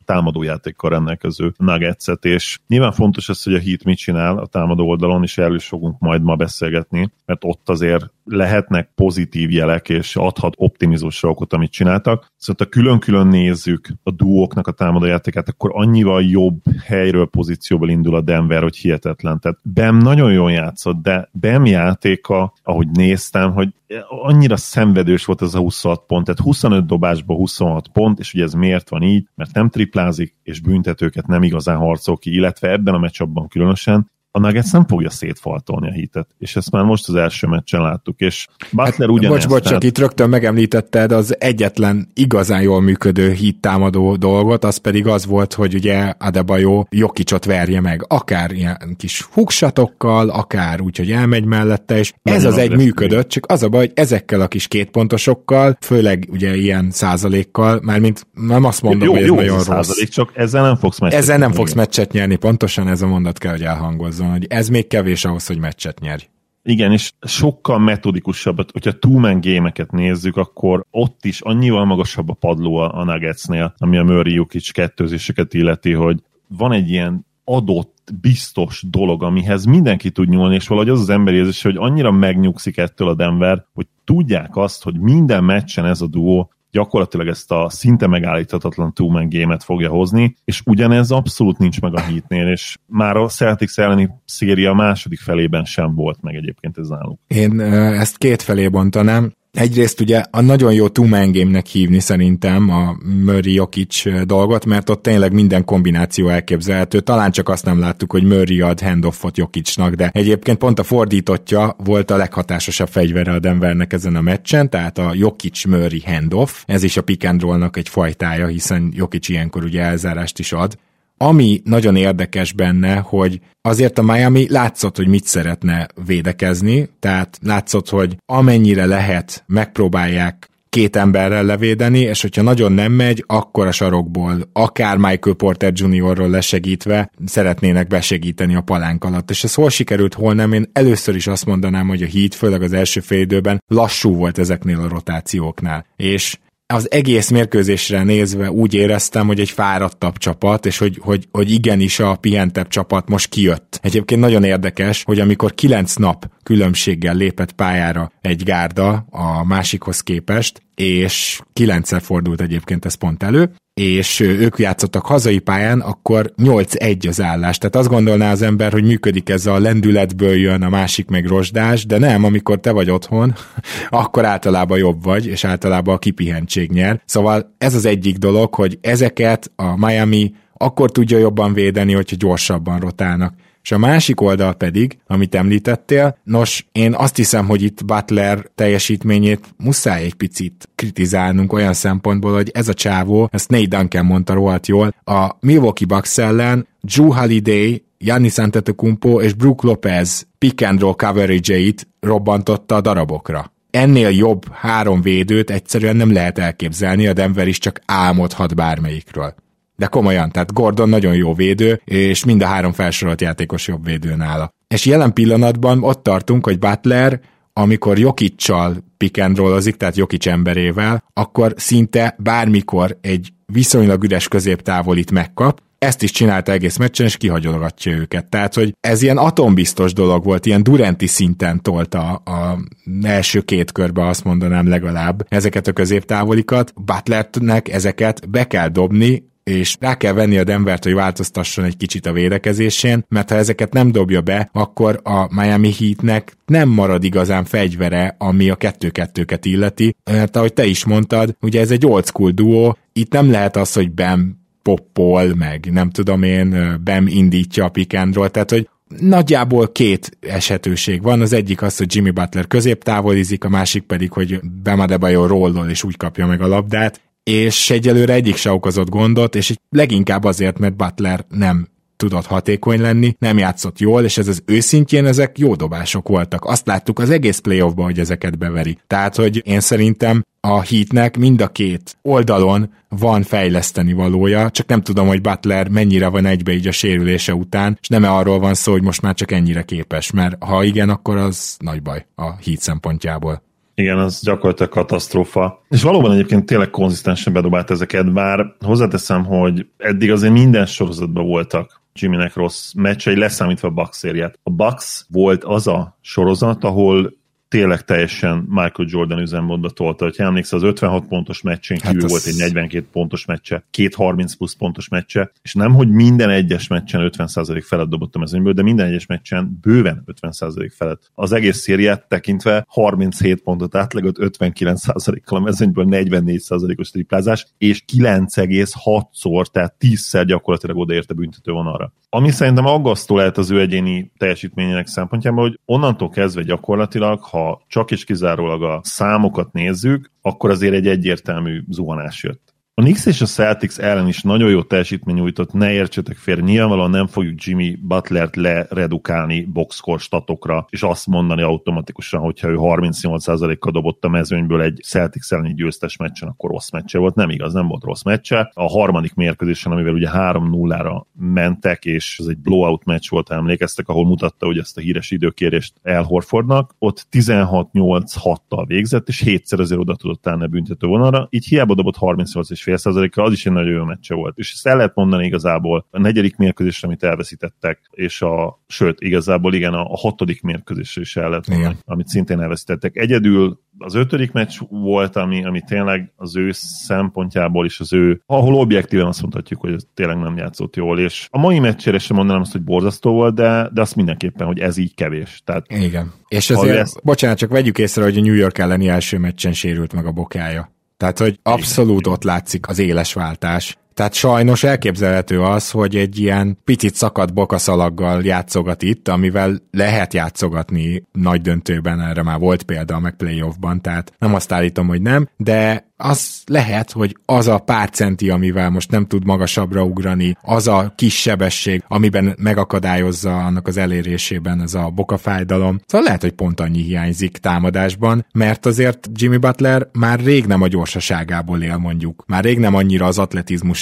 támadójátékkal 0.06 0.89
rendelkező 0.89 1.54
Nuggetset, 1.57 2.25
és 2.25 2.60
nyilván 2.68 2.92
fontos 2.92 3.30
az, 3.30 3.44
hogy 3.44 3.54
a 3.54 3.60
Heat 3.60 3.83
mit 3.83 3.98
csinál 3.98 4.38
a 4.38 4.45
támadó 4.45 4.88
oldalon, 4.88 5.24
és 5.24 5.38
erről 5.38 5.56
is 5.56 5.68
fogunk 5.68 6.00
majd 6.00 6.21
ma 6.21 6.36
beszélgetni, 6.36 7.12
mert 7.25 7.44
ott 7.44 7.69
azért 7.69 8.06
lehetnek 8.24 8.92
pozitív 8.95 9.51
jelek, 9.51 9.89
és 9.89 10.16
adhat 10.16 10.54
optimizmusra 10.57 11.30
okot, 11.30 11.54
amit 11.54 11.71
csináltak. 11.71 12.27
Szóval 12.38 12.66
ha 12.66 12.71
külön-külön 12.71 13.27
nézzük 13.27 13.88
a 14.04 14.12
duóknak 14.12 14.68
a 14.68 14.71
támadójátékát, 14.71 15.50
akkor 15.50 15.71
annyival 15.74 16.24
jobb 16.24 16.62
helyről, 16.86 17.27
pozícióból 17.27 17.89
indul 17.89 18.16
a 18.16 18.21
Denver, 18.21 18.62
hogy 18.62 18.77
hihetetlen. 18.77 19.39
Tehát 19.39 19.57
Bem 19.63 19.98
nagyon 19.98 20.31
jól 20.31 20.51
játszott, 20.51 21.01
de 21.01 21.30
Bem 21.31 21.58
játéka, 21.65 22.53
ahogy 22.63 22.88
néztem, 22.89 23.53
hogy 23.53 23.73
annyira 24.07 24.57
szenvedős 24.57 25.25
volt 25.25 25.41
ez 25.41 25.53
a 25.53 25.59
26 25.59 26.06
pont, 26.06 26.25
tehát 26.25 26.41
25 26.41 26.85
dobásból 26.85 27.35
26 27.35 27.88
pont, 27.88 28.19
és 28.19 28.33
ugye 28.33 28.44
ez 28.44 28.53
miért 28.53 28.89
van 28.89 29.01
így, 29.01 29.27
mert 29.35 29.53
nem 29.53 29.69
triplázik, 29.69 30.35
és 30.44 30.59
büntetőket 30.59 31.27
nem 31.27 31.44
igazán 31.44 31.77
harcol 31.77 32.17
ki, 32.17 32.33
illetve 32.33 32.71
ebben 32.71 32.94
a 32.94 33.00
meccsabban 33.00 33.47
különösen, 33.47 34.11
a 34.39 34.47
Nuggets 34.47 34.71
nem 34.71 34.86
fogja 34.88 35.09
szétfaltolni 35.09 35.88
a 35.88 35.91
hitet, 35.91 36.27
és 36.38 36.56
ezt 36.56 36.71
már 36.71 36.83
most 36.83 37.09
az 37.09 37.15
első 37.15 37.47
meccsen 37.47 37.81
láttuk, 37.81 38.19
és 38.19 38.47
Butler 38.71 39.09
hát, 39.09 39.18
ugyanezt. 39.18 39.31
Bocs, 39.31 39.47
bocs, 39.47 39.63
tehát... 39.63 39.81
csak 39.81 39.89
itt 39.89 39.97
rögtön 39.97 40.30
megemlítetted 40.30 41.12
az 41.12 41.36
egyetlen 41.39 42.07
igazán 42.13 42.62
jól 42.62 42.81
működő 42.81 43.31
hit 43.31 43.62
támadó 43.62 44.15
dolgot, 44.15 44.63
az 44.63 44.77
pedig 44.77 45.07
az 45.07 45.25
volt, 45.25 45.53
hogy 45.53 45.74
ugye 45.74 46.13
Adebayo 46.18 46.83
Jokicsot 46.89 47.45
verje 47.45 47.81
meg, 47.81 48.06
akár 48.07 48.51
ilyen 48.51 48.95
kis 48.97 49.21
hugsatokkal, 49.21 50.30
akár 50.30 50.81
úgy, 50.81 50.97
hogy 50.97 51.12
elmegy 51.12 51.45
mellette, 51.45 51.97
és 51.97 52.13
ez 52.24 52.45
az 52.45 52.57
egy 52.57 52.75
működött, 52.75 53.30
csak 53.30 53.45
az 53.47 53.63
a 53.63 53.69
baj, 53.69 53.80
hogy 53.80 53.92
ezekkel 53.94 54.42
a 54.42 54.47
kis 54.47 54.68
kétpontosokkal, 54.68 55.77
főleg 55.81 56.27
ugye 56.31 56.56
ilyen 56.56 56.92
százalékkal, 56.92 57.80
mármint 57.83 58.27
nem 58.33 58.63
azt 58.63 58.81
mondom, 58.81 59.07
jó, 59.07 59.13
hogy 59.13 59.21
ez 59.21 59.27
jó, 59.27 59.35
nagyon 59.35 59.59
százalék, 59.59 60.06
rossz. 60.06 60.15
csak 60.15 60.31
ezzel 60.33 60.63
nem 60.63 60.75
fogsz 60.75 61.00
meccset 61.00 61.19
Ezzel 61.19 61.38
nem 61.38 61.51
fogsz 61.51 61.74
meccset 61.74 62.12
nyerni, 62.12 62.35
pontosan 62.35 62.88
ez 62.88 63.01
a 63.01 63.07
mondat 63.07 63.38
kell, 63.38 63.51
hogy 63.51 63.63
elhangozz 63.63 64.19
hozzon, 64.19 64.29
hogy 64.31 64.46
ez 64.50 64.70
még 64.70 64.88
kevés 64.88 65.26
ahhoz, 65.26 65.48
hogy 65.48 65.58
meccset 65.58 66.00
nyerj. 66.00 66.24
Igen, 66.64 66.92
és 66.92 67.12
sokkal 67.22 67.80
metodikusabb, 67.80 68.72
hogyha 68.72 69.00
two-man 69.00 69.40
gémeket 69.40 69.92
nézzük, 69.92 70.38
akkor 70.38 70.86
ott 70.92 71.26
is 71.26 71.42
annyival 71.42 71.86
magasabb 71.86 72.30
a 72.30 72.34
padló 72.34 72.76
a 72.76 73.04
Nuggetsnél, 73.04 73.74
ami 73.78 73.98
a 73.98 74.04
Murray 74.04 74.34
Jukic 74.34 74.72
kettőzéseket 74.72 75.54
illeti, 75.54 75.92
hogy 75.92 76.20
van 76.48 76.72
egy 76.72 76.90
ilyen 76.90 77.26
adott 77.44 78.14
biztos 78.22 78.84
dolog, 78.90 79.24
amihez 79.24 79.66
mindenki 79.66 80.12
tud 80.12 80.30
nyúlni, 80.30 80.56
és 80.56 80.68
valahogy 80.68 80.90
az 80.90 81.00
az 81.00 81.10
emberi 81.10 81.38
érzés, 81.38 81.62
hogy 81.62 81.76
annyira 81.78 82.12
megnyugszik 82.12 82.78
ettől 82.78 83.08
a 83.08 83.16
Denver, 83.16 83.66
hogy 83.74 83.88
tudják 84.04 84.56
azt, 84.56 84.84
hogy 84.84 85.00
minden 85.00 85.44
meccsen 85.44 85.86
ez 85.86 86.02
a 86.02 86.08
duó 86.08 86.52
gyakorlatilag 86.71 87.27
ezt 87.27 87.51
a 87.51 87.69
szinte 87.69 88.07
megállíthatatlan 88.07 88.94
two-man 88.94 89.30
game-et 89.30 89.63
fogja 89.63 89.89
hozni, 89.89 90.36
és 90.45 90.62
ugyanez 90.66 91.12
abszolút 91.12 91.57
nincs 91.57 91.81
meg 91.81 91.95
a 91.95 92.00
Heatnél, 92.00 92.48
és 92.48 92.77
már 92.86 93.16
a 93.16 93.27
Celtics 93.27 93.77
elleni 93.77 94.10
széria 94.25 94.74
második 94.74 95.19
felében 95.19 95.66
sem 95.66 95.95
volt 95.95 96.21
meg 96.21 96.36
egyébként 96.36 96.77
ez 96.77 96.88
náluk. 96.88 97.19
Én 97.27 97.60
ezt 97.60 98.18
két 98.18 98.42
felé 98.42 98.68
bontanám. 98.68 99.31
Egyrészt 99.51 100.00
ugye 100.01 100.24
a 100.31 100.42
nagyon 100.42 100.74
jó 100.74 100.88
two-man 100.88 101.31
game-nek 101.31 101.66
hívni 101.66 102.00
szerintem 102.00 102.69
a 102.69 102.98
Murray 103.24 103.54
Jokic 103.54 104.25
dolgot, 104.25 104.66
mert 104.66 104.90
ott 104.90 105.01
tényleg 105.01 105.34
minden 105.34 105.66
kombináció 105.66 106.28
elképzelhető. 106.28 107.00
Talán 107.00 107.31
csak 107.31 107.50
azt 107.50 107.66
nem 107.66 107.80
láttuk, 107.80 108.12
hogy 108.12 108.24
Murray 108.24 108.62
ad 108.62 108.81
handoffot 108.81 109.38
Jokicnak, 109.38 109.94
de 109.94 110.10
egyébként 110.13 110.57
pont 110.57 110.80
a 110.80 110.84
fordítottja 110.84 111.75
volt 111.84 112.12
a 112.12 112.18
leghatásosabb 112.18 112.88
fegyvere 112.88 113.31
a 113.31 113.40
Denvernek 113.40 113.94
ezen 113.94 114.16
a 114.16 114.22
meccsen, 114.22 114.69
tehát 114.69 114.98
a 114.98 115.13
Jokic-Murray 115.13 116.02
handoff. 116.06 116.63
Ez 116.66 116.84
is 116.84 116.98
a 116.98 117.02
pick 117.02 117.25
and 117.25 117.42
roll-nak 117.42 117.78
egy 117.78 117.90
fajtája, 117.90 118.48
hiszen 118.48 118.92
Jokic 118.95 119.30
ilyenkor 119.30 119.63
ugye 119.63 119.81
elzárást 119.81 120.40
is 120.40 120.52
ad. 120.52 120.78
Ami 121.21 121.62
nagyon 121.63 121.95
érdekes 121.95 122.54
benne, 122.54 122.95
hogy 122.95 123.39
azért 123.62 123.98
a 123.98 124.04
Miami 124.04 124.50
látszott, 124.50 124.98
hogy 124.98 125.07
mit 125.07 125.25
szeretne 125.25 125.88
védekezni, 126.06 126.89
tehát 127.00 127.39
látszott, 127.42 127.89
hogy 127.89 128.18
amennyire 128.25 128.86
lehet, 128.86 129.44
megpróbálják 129.48 130.50
két 130.69 130.95
emberrel 130.95 131.44
levédeni, 131.44 132.00
és 132.00 132.21
hogyha 132.21 132.42
nagyon 132.42 132.71
nem 132.71 132.92
megy, 132.92 133.24
akkor 133.27 133.68
a 133.68 133.71
sarokból, 133.71 134.50
akár 134.54 134.98
Michael 134.98 135.36
Porter 135.36 135.71
Jr.-ról 135.75 136.30
lesegítve 136.30 137.12
szeretnének 137.25 137.88
besegíteni 137.88 138.56
a 138.56 138.62
palánk 138.62 139.04
alatt. 139.04 139.30
És 139.30 139.44
ez 139.44 139.54
hol 139.54 139.69
sikerült, 139.69 140.13
hol 140.13 140.33
nem, 140.33 140.54
én 140.54 140.69
először 140.74 141.16
is 141.16 141.27
azt 141.27 141.45
mondanám, 141.45 141.88
hogy 141.88 142.04
a 142.04 142.07
Heat, 142.13 142.36
főleg 142.36 142.62
az 142.62 142.74
első 142.74 143.00
fél 143.00 143.19
időben 143.19 143.63
lassú 143.68 144.16
volt 144.16 144.38
ezeknél 144.38 144.80
a 144.80 144.88
rotációknál. 144.88 145.86
És 145.95 146.38
az 146.74 146.92
egész 146.92 147.30
mérkőzésre 147.30 148.04
nézve 148.04 148.51
úgy 148.51 148.74
éreztem, 148.74 149.27
hogy 149.27 149.39
egy 149.39 149.50
fáradtabb 149.50 150.18
csapat, 150.18 150.66
és 150.66 150.77
hogy, 150.77 150.98
hogy, 151.01 151.27
hogy 151.31 151.51
igenis 151.51 152.00
a 152.00 152.16
pihentebb 152.16 152.68
csapat 152.68 153.10
most 153.10 153.30
kijött. 153.30 153.80
Egyébként 153.81 154.21
nagyon 154.21 154.44
érdekes, 154.44 155.04
hogy 155.04 155.19
amikor 155.19 155.56
kilenc 155.56 155.95
nap 155.95 156.30
különbséggel 156.44 157.16
lépett 157.16 157.51
pályára 157.51 158.12
egy 158.21 158.44
gárda 158.44 159.06
a 159.10 159.44
másikhoz 159.44 160.01
képest, 160.01 160.62
és 160.75 161.42
kilencszer 161.54 162.01
fordult 162.01 162.42
egyébként 162.42 162.86
ez 162.86 162.94
pont 162.94 163.24
elő, 163.24 163.51
és 163.80 164.20
ők 164.20 164.60
játszottak 164.60 165.06
hazai 165.06 165.40
pályán, 165.40 165.80
akkor 165.80 166.34
8-1 166.38 167.08
az 167.08 167.22
állás. 167.22 167.58
Tehát 167.58 167.76
azt 167.76 167.90
gondolná 167.90 168.31
az 168.31 168.42
ember, 168.42 168.72
hogy 168.72 168.84
működik 168.84 169.30
ez 169.30 169.46
a 169.46 169.60
lendületből 169.60 170.36
jön, 170.36 170.64
a 170.64 170.70
másik 170.70 171.10
meg 171.10 171.26
rozsdás, 171.26 171.86
de 171.86 171.98
nem, 171.98 172.24
amikor 172.24 172.60
te 172.60 172.72
vagy 172.72 172.90
otthon, 172.90 173.36
akkor 173.90 174.26
általában 174.26 174.78
jobb 174.78 175.04
vagy, 175.04 175.26
és 175.26 175.44
általában 175.44 175.96
a 175.96 176.00
kipihentség 176.00 176.72
nyer. 176.72 177.02
Szóval 177.06 177.56
ez 177.58 177.76
az 177.76 177.86
egyik 177.86 178.18
dolog, 178.18 178.54
hogy 178.56 178.78
ezeket 178.81 179.52
a 179.56 179.86
Miami 179.86 180.34
akkor 180.54 180.92
tudja 180.92 181.18
jobban 181.18 181.54
védeni, 181.54 181.94
hogyha 181.94 182.16
gyorsabban 182.20 182.80
rotálnak. 182.80 183.34
És 183.63 183.71
a 183.71 183.77
másik 183.77 184.21
oldal 184.21 184.53
pedig, 184.53 184.97
amit 185.07 185.35
említettél, 185.35 186.17
nos, 186.23 186.67
én 186.71 186.94
azt 186.94 187.15
hiszem, 187.15 187.47
hogy 187.47 187.61
itt 187.61 187.85
Butler 187.85 188.45
teljesítményét 188.56 189.45
muszáj 189.57 190.03
egy 190.03 190.13
picit 190.13 190.69
kritizálnunk 190.75 191.53
olyan 191.53 191.73
szempontból, 191.73 192.33
hogy 192.33 192.50
ez 192.53 192.67
a 192.67 192.73
csávó, 192.73 193.30
ezt 193.31 193.49
Nate 193.49 193.78
Duncan 193.78 194.06
mondta 194.06 194.33
rohadt 194.33 194.68
jól, 194.68 194.94
a 195.04 195.30
Milwaukee 195.39 195.87
Bucks 195.87 196.18
ellen 196.18 196.68
Drew 196.81 197.13
Holiday 197.13 197.83
Giannis 197.97 198.37
Antetokounmpo 198.37 199.21
és 199.21 199.33
Brook 199.33 199.63
Lopez 199.63 200.28
pick 200.37 200.61
and 200.61 200.80
roll 200.80 200.95
coverage-eit 200.95 201.87
robbantotta 201.99 202.75
a 202.75 202.81
darabokra. 202.81 203.51
Ennél 203.71 204.09
jobb 204.09 204.54
három 204.54 205.01
védőt 205.01 205.49
egyszerűen 205.49 205.95
nem 205.95 206.13
lehet 206.13 206.37
elképzelni, 206.37 207.07
a 207.07 207.13
Denver 207.13 207.47
is 207.47 207.57
csak 207.57 207.81
álmodhat 207.85 208.56
bármelyikről. 208.56 209.35
De 209.80 209.86
komolyan, 209.86 210.31
tehát 210.31 210.54
Gordon 210.54 210.90
nagyon 210.90 211.16
jó 211.16 211.33
védő, 211.33 211.81
és 211.86 212.26
mind 212.26 212.42
a 212.42 212.45
három 212.45 212.71
felsorolt 212.71 213.21
játékos 213.21 213.68
jobb 213.68 213.86
védő 213.86 214.16
nála. 214.16 214.54
És 214.68 214.86
jelen 214.86 215.14
pillanatban 215.14 215.83
ott 215.83 216.04
tartunk, 216.04 216.45
hogy 216.45 216.59
Butler 216.59 217.19
amikor 217.54 218.00
Jokicsal 218.00 218.83
pick 218.98 219.21
and 219.21 219.38
rollozik, 219.38 219.76
tehát 219.76 219.95
Jokic 219.95 220.26
emberével, 220.26 221.04
akkor 221.14 221.54
szinte 221.57 222.16
bármikor 222.18 222.98
egy 223.02 223.33
viszonylag 223.45 224.04
üres 224.04 224.28
középtávolit 224.28 225.12
megkap, 225.12 225.62
ezt 225.80 226.04
is 226.04 226.12
csinálta 226.12 226.52
egész 226.52 226.78
meccsen, 226.78 227.06
és 227.06 227.18
kihagyolgatja 227.18 227.92
őket. 227.92 228.30
Tehát, 228.30 228.54
hogy 228.54 228.76
ez 228.80 229.02
ilyen 229.02 229.18
atombiztos 229.18 229.94
dolog 229.94 230.24
volt, 230.24 230.45
ilyen 230.45 230.64
Durenti 230.64 231.07
szinten 231.07 231.62
tolta 231.62 232.16
a 232.16 232.57
első 233.02 233.42
két 233.42 233.71
körbe, 233.71 234.07
azt 234.07 234.24
mondanám 234.24 234.68
legalább, 234.68 235.26
ezeket 235.30 235.68
a 235.68 235.71
középtávolikat. 235.71 236.74
Butlernek 236.86 237.69
ezeket 237.69 238.30
be 238.30 238.48
kell 238.48 238.68
dobni, 238.68 239.29
és 239.49 239.75
rá 239.79 239.95
kell 239.97 240.13
venni 240.13 240.37
a 240.37 240.44
Denvert, 240.44 240.83
hogy 240.83 240.94
változtasson 240.94 241.65
egy 241.65 241.77
kicsit 241.77 242.06
a 242.06 242.11
védekezésén, 242.11 243.06
mert 243.07 243.29
ha 243.29 243.35
ezeket 243.35 243.73
nem 243.73 243.91
dobja 243.91 244.21
be, 244.21 244.49
akkor 244.53 244.99
a 245.03 245.41
Miami 245.41 245.73
Heatnek 245.79 246.37
nem 246.45 246.69
marad 246.69 247.03
igazán 247.03 247.45
fegyvere, 247.45 248.15
ami 248.18 248.49
a 248.49 248.56
kettő-kettőket 248.56 249.45
illeti, 249.45 249.95
mert 250.03 250.35
ahogy 250.35 250.53
te 250.53 250.65
is 250.65 250.85
mondtad, 250.85 251.35
ugye 251.41 251.59
ez 251.59 251.71
egy 251.71 251.85
old 251.85 252.06
school 252.06 252.31
duo, 252.31 252.73
itt 252.94 253.11
nem 253.11 253.31
lehet 253.31 253.56
az, 253.56 253.73
hogy 253.73 253.91
Bam 253.91 254.37
poppol, 254.61 255.35
meg 255.35 255.69
nem 255.71 255.89
tudom 255.89 256.23
én, 256.23 256.79
Bam 256.83 257.07
indítja 257.07 257.65
a 257.65 257.69
pick 257.69 257.94
and 257.94 258.15
roll, 258.15 258.27
tehát 258.27 258.49
hogy 258.49 258.69
nagyjából 258.99 259.71
két 259.71 260.18
esetőség 260.19 261.01
van, 261.01 261.21
az 261.21 261.33
egyik 261.33 261.61
az, 261.61 261.77
hogy 261.77 261.95
Jimmy 261.95 262.11
Butler 262.11 262.47
középtávolizik, 262.47 263.44
a 263.44 263.49
másik 263.49 263.83
pedig, 263.83 264.11
hogy 264.11 264.39
Bam 264.63 264.79
Adebayo 264.79 265.27
rollol 265.27 265.69
és 265.69 265.83
úgy 265.83 265.97
kapja 265.97 266.27
meg 266.27 266.41
a 266.41 266.47
labdát, 266.47 267.01
és 267.23 267.69
egyelőre 267.69 268.14
egyik 268.14 268.35
se 268.35 268.52
okozott 268.52 268.90
gondot, 268.90 269.35
és 269.35 269.54
leginkább 269.69 270.23
azért, 270.23 270.59
mert 270.59 270.76
Butler 270.76 271.26
nem 271.30 271.68
tudott 271.99 272.26
hatékony 272.26 272.81
lenni, 272.81 273.16
nem 273.19 273.38
játszott 273.38 273.80
jól, 273.80 274.04
és 274.04 274.18
ez 274.18 274.28
az 274.28 274.44
őszintjén 274.45 275.06
ezek 275.06 275.38
jó 275.38 275.56
dobások 275.56 276.07
voltak. 276.07 276.45
Azt 276.45 276.68
láttuk 276.68 276.99
az 276.99 277.09
egész 277.09 277.38
playoffban, 277.38 277.85
hogy 277.85 277.99
ezeket 277.99 278.38
beveri. 278.38 278.78
Tehát, 278.88 279.16
hogy 279.16 279.42
én 279.45 279.59
szerintem 279.59 280.23
a 280.40 280.61
hitnek 280.61 281.18
mind 281.18 281.42
a 281.42 281.47
két 281.47 281.97
oldalon 282.02 282.73
van 282.90 283.23
fejleszteni 283.23 283.94
valója, 283.94 284.49
csak 284.49 284.68
nem 284.68 284.81
tudom, 284.81 285.07
hogy 285.07 285.21
Butler 285.21 285.68
mennyire 285.68 286.07
van 286.07 286.26
egybe 286.26 286.52
így 286.52 286.68
a 286.68 286.71
sérülése 286.71 287.33
után, 287.33 287.78
és 287.81 287.88
nem 287.88 288.04
arról 288.04 288.40
van 288.40 288.54
szó, 288.54 288.71
hogy 288.71 288.83
most 288.83 289.02
már 289.02 289.14
csak 289.14 289.31
ennyire 289.31 289.61
képes, 289.61 290.11
mert 290.11 290.44
ha 290.44 290.64
igen, 290.64 290.90
akkor 290.90 291.18
az 291.18 291.56
nagy 291.59 291.81
baj 291.81 292.06
a 292.16 292.35
hit 292.35 292.61
szempontjából. 292.61 293.42
Igen, 293.80 293.98
az 293.98 294.21
gyakorlatilag 294.24 294.71
katasztrófa. 294.71 295.64
És 295.69 295.81
valóban 295.83 296.12
egyébként 296.12 296.45
tényleg 296.45 296.69
konzisztensen 296.69 297.33
bedobált 297.33 297.71
ezeket, 297.71 298.14
bár 298.14 298.56
hozzáteszem, 298.59 299.26
hogy 299.26 299.68
eddig 299.78 300.12
azért 300.12 300.33
minden 300.33 300.66
sorozatban 300.66 301.26
voltak 301.26 301.81
Jimmynek 301.94 302.36
rossz 302.36 302.71
meccsei, 302.74 303.18
leszámítva 303.18 303.68
a 303.68 303.71
Bucks 303.71 303.98
szériát. 303.98 304.40
A 304.44 304.50
Bucks 304.50 305.06
volt 305.09 305.44
az 305.44 305.68
a 305.68 305.98
sorozat, 306.02 306.64
ahol 306.64 307.14
tényleg 307.49 307.81
teljesen 307.81 308.37
Michael 308.47 308.87
Jordan 308.89 309.19
üzemmódba 309.19 309.69
tolta. 309.69 310.11
Ha 310.18 310.23
emlékszel, 310.23 310.57
az 310.57 310.63
56 310.63 311.07
pontos 311.07 311.41
meccsén 311.41 311.77
hát 311.77 311.91
kívül 311.91 312.01
hát 312.01 312.11
volt 312.11 312.25
egy 312.25 312.37
42 312.37 312.87
pontos 312.91 313.25
meccse, 313.25 313.63
két 313.71 313.95
30 313.95 314.33
plusz 314.35 314.56
pontos 314.56 314.87
meccse, 314.87 315.31
és 315.41 315.53
nem, 315.53 315.73
hogy 315.73 315.89
minden 315.89 316.29
egyes 316.29 316.68
meccsen 316.68 317.11
50% 317.18 317.63
felett 317.65 317.89
dobott 317.89 318.15
a 318.15 318.19
mezőnyből, 318.19 318.53
de 318.53 318.61
minden 318.61 318.87
egyes 318.87 319.06
meccsen 319.06 319.59
bőven 319.61 320.03
50% 320.21 320.71
felett. 320.75 321.11
Az 321.15 321.31
egész 321.31 321.57
szériát 321.57 322.07
tekintve 322.07 322.65
37 322.68 323.41
pontot 323.41 323.75
átlagot 323.75 324.18
59%-kal 324.19 325.39
a 325.39 325.41
mezőnyből 325.41 325.85
44%-os 325.89 326.89
triplázás, 326.89 327.47
és 327.57 327.83
9,6-szor, 327.94 329.45
tehát 329.45 329.75
10-szer 329.79 330.23
gyakorlatilag 330.27 330.77
odaérte 330.77 331.13
büntető 331.13 331.51
vonalra. 331.51 331.94
Ami 332.11 332.31
szerintem 332.31 332.65
aggasztó 332.65 333.15
lehet 333.15 333.37
az 333.37 333.51
ő 333.51 333.59
egyéni 333.59 334.11
teljesítményének 334.18 334.87
szempontjából, 334.87 335.41
hogy 335.41 335.59
onnantól 335.65 336.09
kezdve 336.09 336.41
gyakorlatilag, 336.41 337.23
ha 337.23 337.39
csak 337.68 337.92
és 337.92 338.04
kizárólag 338.04 338.64
a 338.64 338.80
számokat 338.84 339.54
nézzük, 339.54 340.12
akkor 340.22 340.50
azért 340.50 340.74
egy 340.74 340.88
egyértelmű 340.88 341.64
zuhanás 341.69 342.24
jött. 342.24 342.48
A 342.80 342.81
Knicks 342.81 343.06
és 343.06 343.21
a 343.21 343.26
Celtics 343.26 343.78
ellen 343.78 344.07
is 344.07 344.21
nagyon 344.21 344.50
jó 344.50 344.62
teljesítmény 344.62 345.16
nyújtott, 345.16 345.54
ne 345.54 345.71
értsetek 345.71 346.18
félre, 346.18 346.42
nyilvánvalóan 346.42 346.90
nem 346.90 347.07
fogjuk 347.07 347.44
Jimmy 347.44 347.78
Butlert 347.81 348.36
leredukálni 348.36 349.45
boxscore 349.45 349.98
statokra, 349.98 350.66
és 350.69 350.83
azt 350.83 351.07
mondani 351.07 351.42
automatikusan, 351.42 352.21
hogyha 352.21 352.48
ő 352.48 352.56
38%-kal 352.59 353.71
dobott 353.71 354.06
a 354.06 354.09
mezőnyből 354.09 354.62
egy 354.62 354.80
Celtics 354.83 355.31
elleni 355.31 355.54
győztes 355.54 355.98
meccsen, 355.98 356.30
akkor 356.30 356.50
rossz 356.50 356.69
meccse 356.69 356.98
volt. 356.98 357.16
Nem 357.16 357.30
igaz, 357.30 357.54
nem 357.54 357.68
volt 357.68 357.83
rossz 357.83 358.04
meccse. 358.04 358.52
A 358.54 358.69
harmadik 358.69 359.14
mérkőzésen, 359.14 359.71
amivel 359.71 359.94
ugye 359.94 360.09
3-0-ra 360.14 361.04
mentek, 361.19 361.86
és 361.86 362.19
ez 362.19 362.26
egy 362.26 362.38
blowout 362.38 362.86
meccs 362.86 363.09
volt, 363.09 363.31
emlékeztek, 363.31 363.88
ahol 363.88 364.06
mutatta, 364.06 364.45
hogy 364.45 364.57
ezt 364.57 364.78
a 364.78 364.81
híres 364.81 365.12
időkérést 365.12 365.74
El 365.81 366.04
Horfordnak, 366.04 366.76
ott 366.78 367.07
16-8-6-tal 367.12 368.64
végzett, 368.68 369.07
és 369.07 369.21
hétszer 369.21 369.59
azért 369.59 369.80
oda 369.80 369.95
tudott 369.95 370.28
állni 370.28 370.44
a 370.44 370.48
büntető 370.48 370.88
vonalra, 370.88 371.28
így 371.30 371.45
hiába 371.45 371.76
dobott 371.76 371.95
38 371.95 372.50
és 372.50 372.68
fél 372.69 372.78
százaléka, 372.78 373.23
az 373.23 373.33
is 373.33 373.45
egy 373.45 373.52
nagyon 373.52 373.73
jó 373.73 373.83
meccse 373.83 374.16
volt. 374.16 374.38
És 374.38 374.52
ezt 374.52 374.68
el 374.68 374.76
lehet 374.76 374.95
mondani 374.95 375.26
igazából 375.26 375.85
a 375.92 375.99
negyedik 375.99 376.35
mérkőzésre, 376.35 376.88
amit 376.88 377.04
elveszítettek, 377.04 377.80
és 377.92 378.21
a, 378.21 378.61
sőt, 378.68 379.02
igazából 379.02 379.54
igen, 379.54 379.73
a, 379.73 379.81
a 379.81 379.97
hatodik 379.97 380.42
mérkőzésre 380.42 381.02
is 381.02 381.16
el 381.16 381.30
lehet 381.30 381.47
mondani, 381.47 381.71
igen. 381.71 381.83
amit 381.85 382.07
szintén 382.07 382.42
elveszítettek. 382.42 382.97
Egyedül 382.97 383.59
az 383.78 383.95
ötödik 383.95 384.31
meccs 384.31 384.57
volt, 384.69 385.16
ami, 385.16 385.45
ami 385.45 385.61
tényleg 385.61 386.11
az 386.16 386.35
ő 386.35 386.49
szempontjából 386.52 387.66
is 387.66 387.80
az 387.80 387.94
ő, 387.94 388.21
ahol 388.26 388.54
objektíven 388.56 389.06
azt 389.06 389.21
mondhatjuk, 389.21 389.61
hogy 389.61 389.73
ez 389.73 389.83
tényleg 389.94 390.18
nem 390.18 390.38
játszott 390.38 390.76
jól, 390.76 390.99
és 390.99 391.28
a 391.31 391.40
mai 391.40 391.59
meccsére 391.59 391.99
sem 391.99 392.16
mondanám 392.16 392.42
azt, 392.42 392.52
hogy 392.52 392.61
borzasztó 392.61 393.11
volt, 393.11 393.35
de, 393.35 393.69
de 393.73 393.81
azt 393.81 393.95
mindenképpen, 393.95 394.47
hogy 394.47 394.59
ez 394.59 394.78
így 394.78 394.94
kevés. 394.94 395.42
Tehát, 395.45 395.66
Igen. 395.68 396.14
És 396.28 396.49
azért, 396.49 396.78
ezt... 396.78 396.99
bocsánat, 397.04 397.38
csak 397.38 397.52
vegyük 397.52 397.78
észre, 397.78 398.04
hogy 398.04 398.18
a 398.18 398.21
New 398.21 398.33
York 398.33 398.57
elleni 398.57 398.88
első 398.88 399.18
meccsen 399.18 399.54
sérült 399.54 399.94
meg 399.94 400.06
a 400.06 400.11
bokája. 400.11 400.78
Tehát, 400.99 401.19
hogy 401.19 401.39
abszolút 401.44 402.07
ott 402.07 402.23
látszik 402.23 402.68
az 402.68 402.79
éles 402.79 403.13
váltás. 403.13 403.77
Tehát 403.99 404.13
sajnos 404.13 404.63
elképzelhető 404.63 405.41
az, 405.41 405.71
hogy 405.71 405.95
egy 405.95 406.19
ilyen 406.19 406.57
picit 406.63 406.95
szakadt 406.95 407.33
bokaszalaggal 407.33 408.23
játszogat 408.23 408.81
itt, 408.81 409.07
amivel 409.07 409.61
lehet 409.71 410.13
játszogatni 410.13 411.03
nagy 411.11 411.41
döntőben, 411.41 412.01
erre 412.01 412.23
már 412.23 412.39
volt 412.39 412.63
példa 412.63 412.99
meg 412.99 413.15
playoffban, 413.15 413.81
tehát 413.81 414.13
nem 414.19 414.33
azt 414.33 414.51
állítom, 414.51 414.87
hogy 414.87 415.01
nem, 415.01 415.29
de 415.37 415.87
az 416.01 416.41
lehet, 416.45 416.91
hogy 416.91 417.18
az 417.25 417.47
a 417.47 417.57
pár 417.57 417.89
centi, 417.89 418.29
amivel 418.29 418.69
most 418.69 418.91
nem 418.91 419.06
tud 419.06 419.25
magasabbra 419.25 419.83
ugrani, 419.83 420.37
az 420.41 420.68
a 420.68 420.94
kis 420.95 421.21
sebesség, 421.21 421.83
amiben 421.87 422.35
megakadályozza 422.41 423.37
annak 423.37 423.68
az 423.68 423.77
elérésében 423.77 424.61
ez 424.61 424.73
a 424.73 424.89
bokafájdalom. 424.89 425.79
Szóval 425.85 426.06
lehet, 426.06 426.21
hogy 426.21 426.31
pont 426.31 426.59
annyi 426.59 426.81
hiányzik 426.81 427.37
támadásban, 427.37 428.25
mert 428.33 428.65
azért 428.65 429.09
Jimmy 429.13 429.37
Butler 429.37 429.87
már 429.91 430.19
rég 430.19 430.45
nem 430.45 430.61
a 430.61 430.68
gyorsaságából 430.68 431.61
él 431.61 431.77
mondjuk. 431.77 432.23
Már 432.27 432.44
rég 432.44 432.59
nem 432.59 432.75
annyira 432.75 433.06
az 433.06 433.18